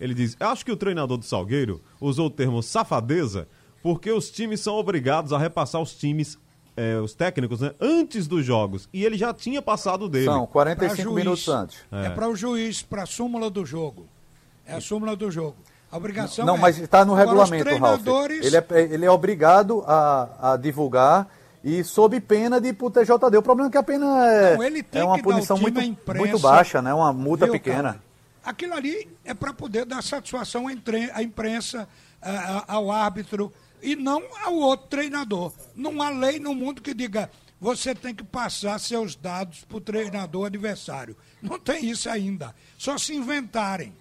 [0.00, 3.48] Ele diz, acho que o treinador do Salgueiro usou o termo safadeza
[3.82, 6.36] porque os times são obrigados a repassar os times,
[6.76, 8.88] é, os técnicos, né, antes dos jogos.
[8.92, 10.26] E ele já tinha passado dele.
[10.26, 11.16] São 45 Pra juiz.
[11.24, 11.78] minutos antes.
[11.90, 14.06] É, para o juiz, para a súmula do jogo.
[14.66, 15.56] É a súmula do jogo.
[15.90, 18.02] A obrigação Não, é- mas está no regulamento, Ralf.
[18.02, 21.28] treinadores- Ele é, ele é obrigado a, a divulgar
[21.64, 23.36] e sob pena de ir pro TJD.
[23.38, 26.18] O problema é que a pena é, Não, ele tem é uma punição muito, imprensa.
[26.18, 26.92] muito baixa, né?
[26.92, 27.82] Uma multa Viu, pequena.
[27.94, 28.06] cara?
[28.44, 31.88] Aquilo ali é para poder dar satisfação à imprensa,
[32.20, 33.52] a- a- ao árbitro
[33.82, 35.52] e não ao outro treinador.
[35.74, 39.80] Não há lei no mundo que diga você tem que passar seus dados para o
[39.80, 41.16] treinador adversário.
[41.40, 42.54] Não tem isso ainda.
[42.76, 43.94] Só se inventarem.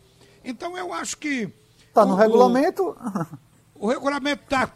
[0.43, 1.49] Então eu acho que.
[1.93, 2.95] Tá no o- o- regulamento.
[3.78, 4.67] O regulamento está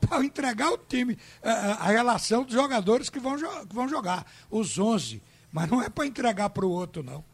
[0.00, 4.24] para entregar o time, a, a- a relação dos jogadores que vão, que vão jogar,
[4.48, 5.20] os 11.
[5.50, 7.24] Mas não é para entregar para o outro, não.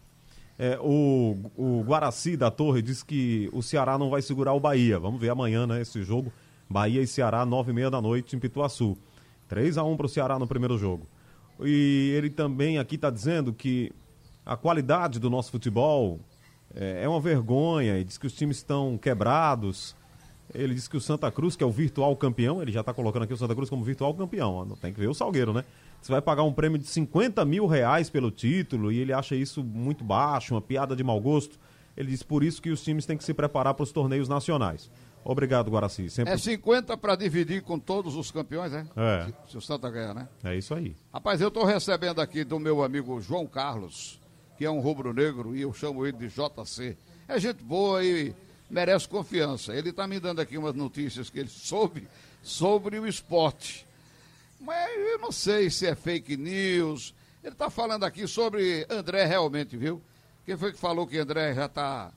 [0.58, 4.98] É, o, o Guaraci da Torre disse que o Ceará não vai segurar o Bahia.
[4.98, 6.32] Vamos ver amanhã, né, esse jogo.
[6.70, 8.96] Bahia e Ceará, nove e meia da noite em Pituaçu.
[9.48, 11.04] 3 a 1 para o Ceará no primeiro jogo.
[11.60, 13.90] E ele também aqui está dizendo que
[14.46, 16.20] a qualidade do nosso futebol
[16.72, 19.96] é, é uma vergonha e diz que os times estão quebrados.
[20.54, 23.24] Ele disse que o Santa Cruz, que é o virtual campeão, ele já está colocando
[23.24, 24.64] aqui o Santa Cruz como virtual campeão.
[24.64, 25.64] Não tem que ver o Salgueiro, né?
[26.00, 29.64] Você vai pagar um prêmio de 50 mil reais pelo título e ele acha isso
[29.64, 31.58] muito baixo, uma piada de mau gosto.
[31.96, 34.88] Ele diz por isso que os times têm que se preparar para os torneios nacionais.
[35.24, 36.08] Obrigado, Guaraci.
[36.08, 36.32] Sempre...
[36.32, 38.86] É 50 para dividir com todos os campeões, né?
[38.96, 39.26] É.
[39.26, 40.28] Se, se o Santa ganhar, né?
[40.42, 40.96] É isso aí.
[41.12, 44.18] Rapaz, eu estou recebendo aqui do meu amigo João Carlos,
[44.56, 46.96] que é um rubro-negro, e eu chamo ele de JC.
[47.28, 48.34] É gente boa e
[48.70, 49.74] merece confiança.
[49.74, 52.08] Ele está me dando aqui umas notícias que ele soube
[52.42, 53.86] sobre o esporte.
[54.60, 57.14] Mas eu não sei se é fake news.
[57.42, 60.00] Ele está falando aqui sobre André realmente, viu?
[60.44, 62.10] Quem foi que falou que André já está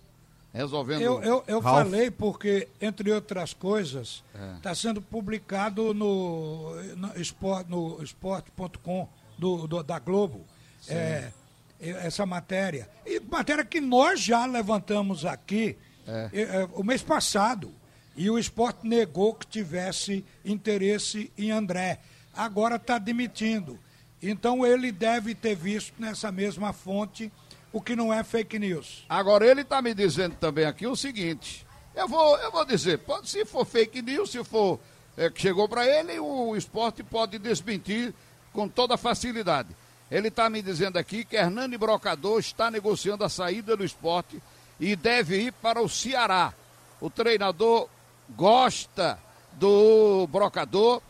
[0.53, 1.01] resolvendo.
[1.01, 4.23] Eu, eu, eu falei porque, entre outras coisas,
[4.57, 4.75] está É.
[4.75, 10.45] sendo publicado no, no esporte.com no esporte.com do, do- da Globo.
[10.87, 11.31] É,
[11.79, 12.89] essa matéria.
[13.05, 15.77] E matéria que nós já levantamos aqui
[16.07, 16.29] É.
[16.33, 17.71] eh, o mês passado.
[18.15, 21.99] E o esporte negou que tivesse interesse em André.
[22.33, 23.79] Agora está admitindo.
[24.21, 27.31] Então ele deve ter visto nessa mesma fonte
[27.73, 29.03] o que não é fake news.
[29.09, 31.65] Agora ele está me dizendo também aqui o seguinte.
[31.95, 34.79] Eu vou, eu vou dizer, pode, se for fake news, se for
[35.17, 38.13] é, que chegou para ele, o esporte pode desmentir
[38.53, 39.69] com toda facilidade.
[40.09, 44.41] Ele está me dizendo aqui que Hernani Brocador está negociando a saída do esporte
[44.79, 46.53] e deve ir para o Ceará.
[47.01, 47.89] O treinador
[48.29, 49.17] gosta
[49.53, 51.01] do Brocador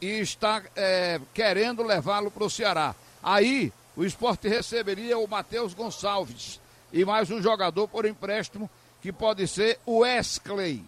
[0.00, 2.94] e está é, querendo levá-lo para o Ceará.
[3.22, 6.60] Aí o esporte receberia o Matheus Gonçalves
[6.92, 8.68] e mais um jogador por empréstimo
[9.00, 10.84] que pode ser o Wesley.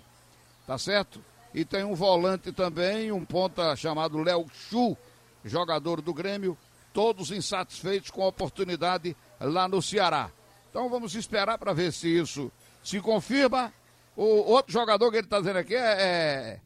[0.67, 1.23] Tá certo?
[1.55, 4.97] E tem um volante também, um ponta chamado Léo Chu,
[5.45, 6.59] jogador do Grêmio,
[6.93, 10.31] todos insatisfeitos com a oportunidade lá no Ceará.
[10.71, 12.51] Então vamos esperar para ver se isso
[12.83, 13.73] se confirma.
[14.17, 16.61] O outro jogador que ele está dizendo aqui é,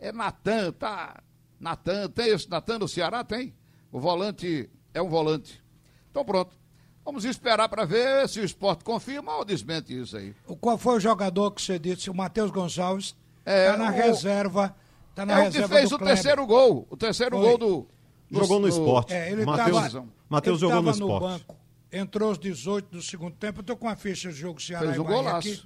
[0.00, 1.20] é, é Natan, tá?
[1.58, 3.24] Natan, tem esse Natan no Ceará?
[3.24, 3.54] Tem.
[3.90, 5.62] O volante é um volante.
[6.10, 6.58] Então pronto.
[7.04, 10.34] Vamos esperar para ver se o esporte confirma ou desmente isso aí.
[10.46, 12.10] O- Qual foi o jogador que você disse?
[12.10, 14.76] O Matheus Gonçalves está É, na o- reserva.
[15.14, 16.14] Tá na é o que reserva fez do o Kleber.
[16.16, 16.86] terceiro gol.
[16.90, 17.46] O terceiro Foi.
[17.48, 17.86] gol do.
[18.30, 19.12] do- Jogou no do- esporte.
[19.14, 21.22] É, ele Matheus- tava- Matheus ele jogou no esporte.
[21.22, 21.56] banco.
[21.92, 23.60] Entrou aos 18 do segundo tempo.
[23.60, 25.48] Eu tô com a ficha de jogo Ceará Fez e um Bahia golaço.
[25.48, 25.62] aqui.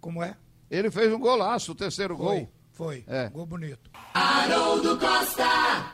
[0.00, 0.36] Como é?
[0.70, 2.48] Ele fez um golaço, o terceiro Foi, gol.
[2.80, 3.04] Foi.
[3.06, 3.28] É.
[3.28, 3.90] Gol bonito.
[4.14, 5.44] Haroldo Costa.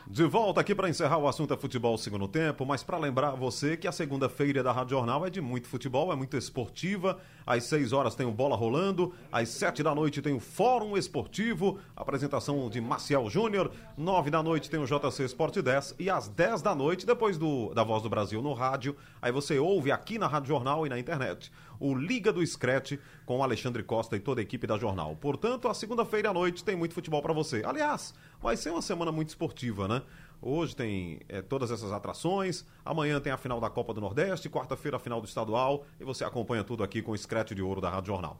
[0.07, 3.75] De volta aqui para encerrar o assunto é futebol segundo tempo, mas para lembrar você
[3.75, 7.19] que a segunda-feira da Rádio Jornal é de muito futebol, é muito esportiva.
[7.45, 11.77] Às 6 horas tem o Bola Rolando, às 7 da noite tem o Fórum Esportivo,
[11.93, 16.61] apresentação de Maciel Júnior, 9 da noite tem o JC Esporte 10 e às 10
[16.61, 20.27] da noite, depois do, da Voz do Brasil no rádio, aí você ouve aqui na
[20.27, 24.43] Rádio Jornal e na internet o Liga do Screte com Alexandre Costa e toda a
[24.43, 25.15] equipe da Jornal.
[25.15, 27.61] Portanto, a segunda-feira à noite tem muito futebol para você.
[27.65, 30.01] Aliás, vai ser uma semana muito esportiva, né?
[30.41, 34.97] Hoje tem é, todas essas atrações, amanhã tem a final da Copa do Nordeste, quarta-feira
[34.97, 37.89] a final do Estadual e você acompanha tudo aqui com o Screte de Ouro da
[37.89, 38.39] Rádio Jornal.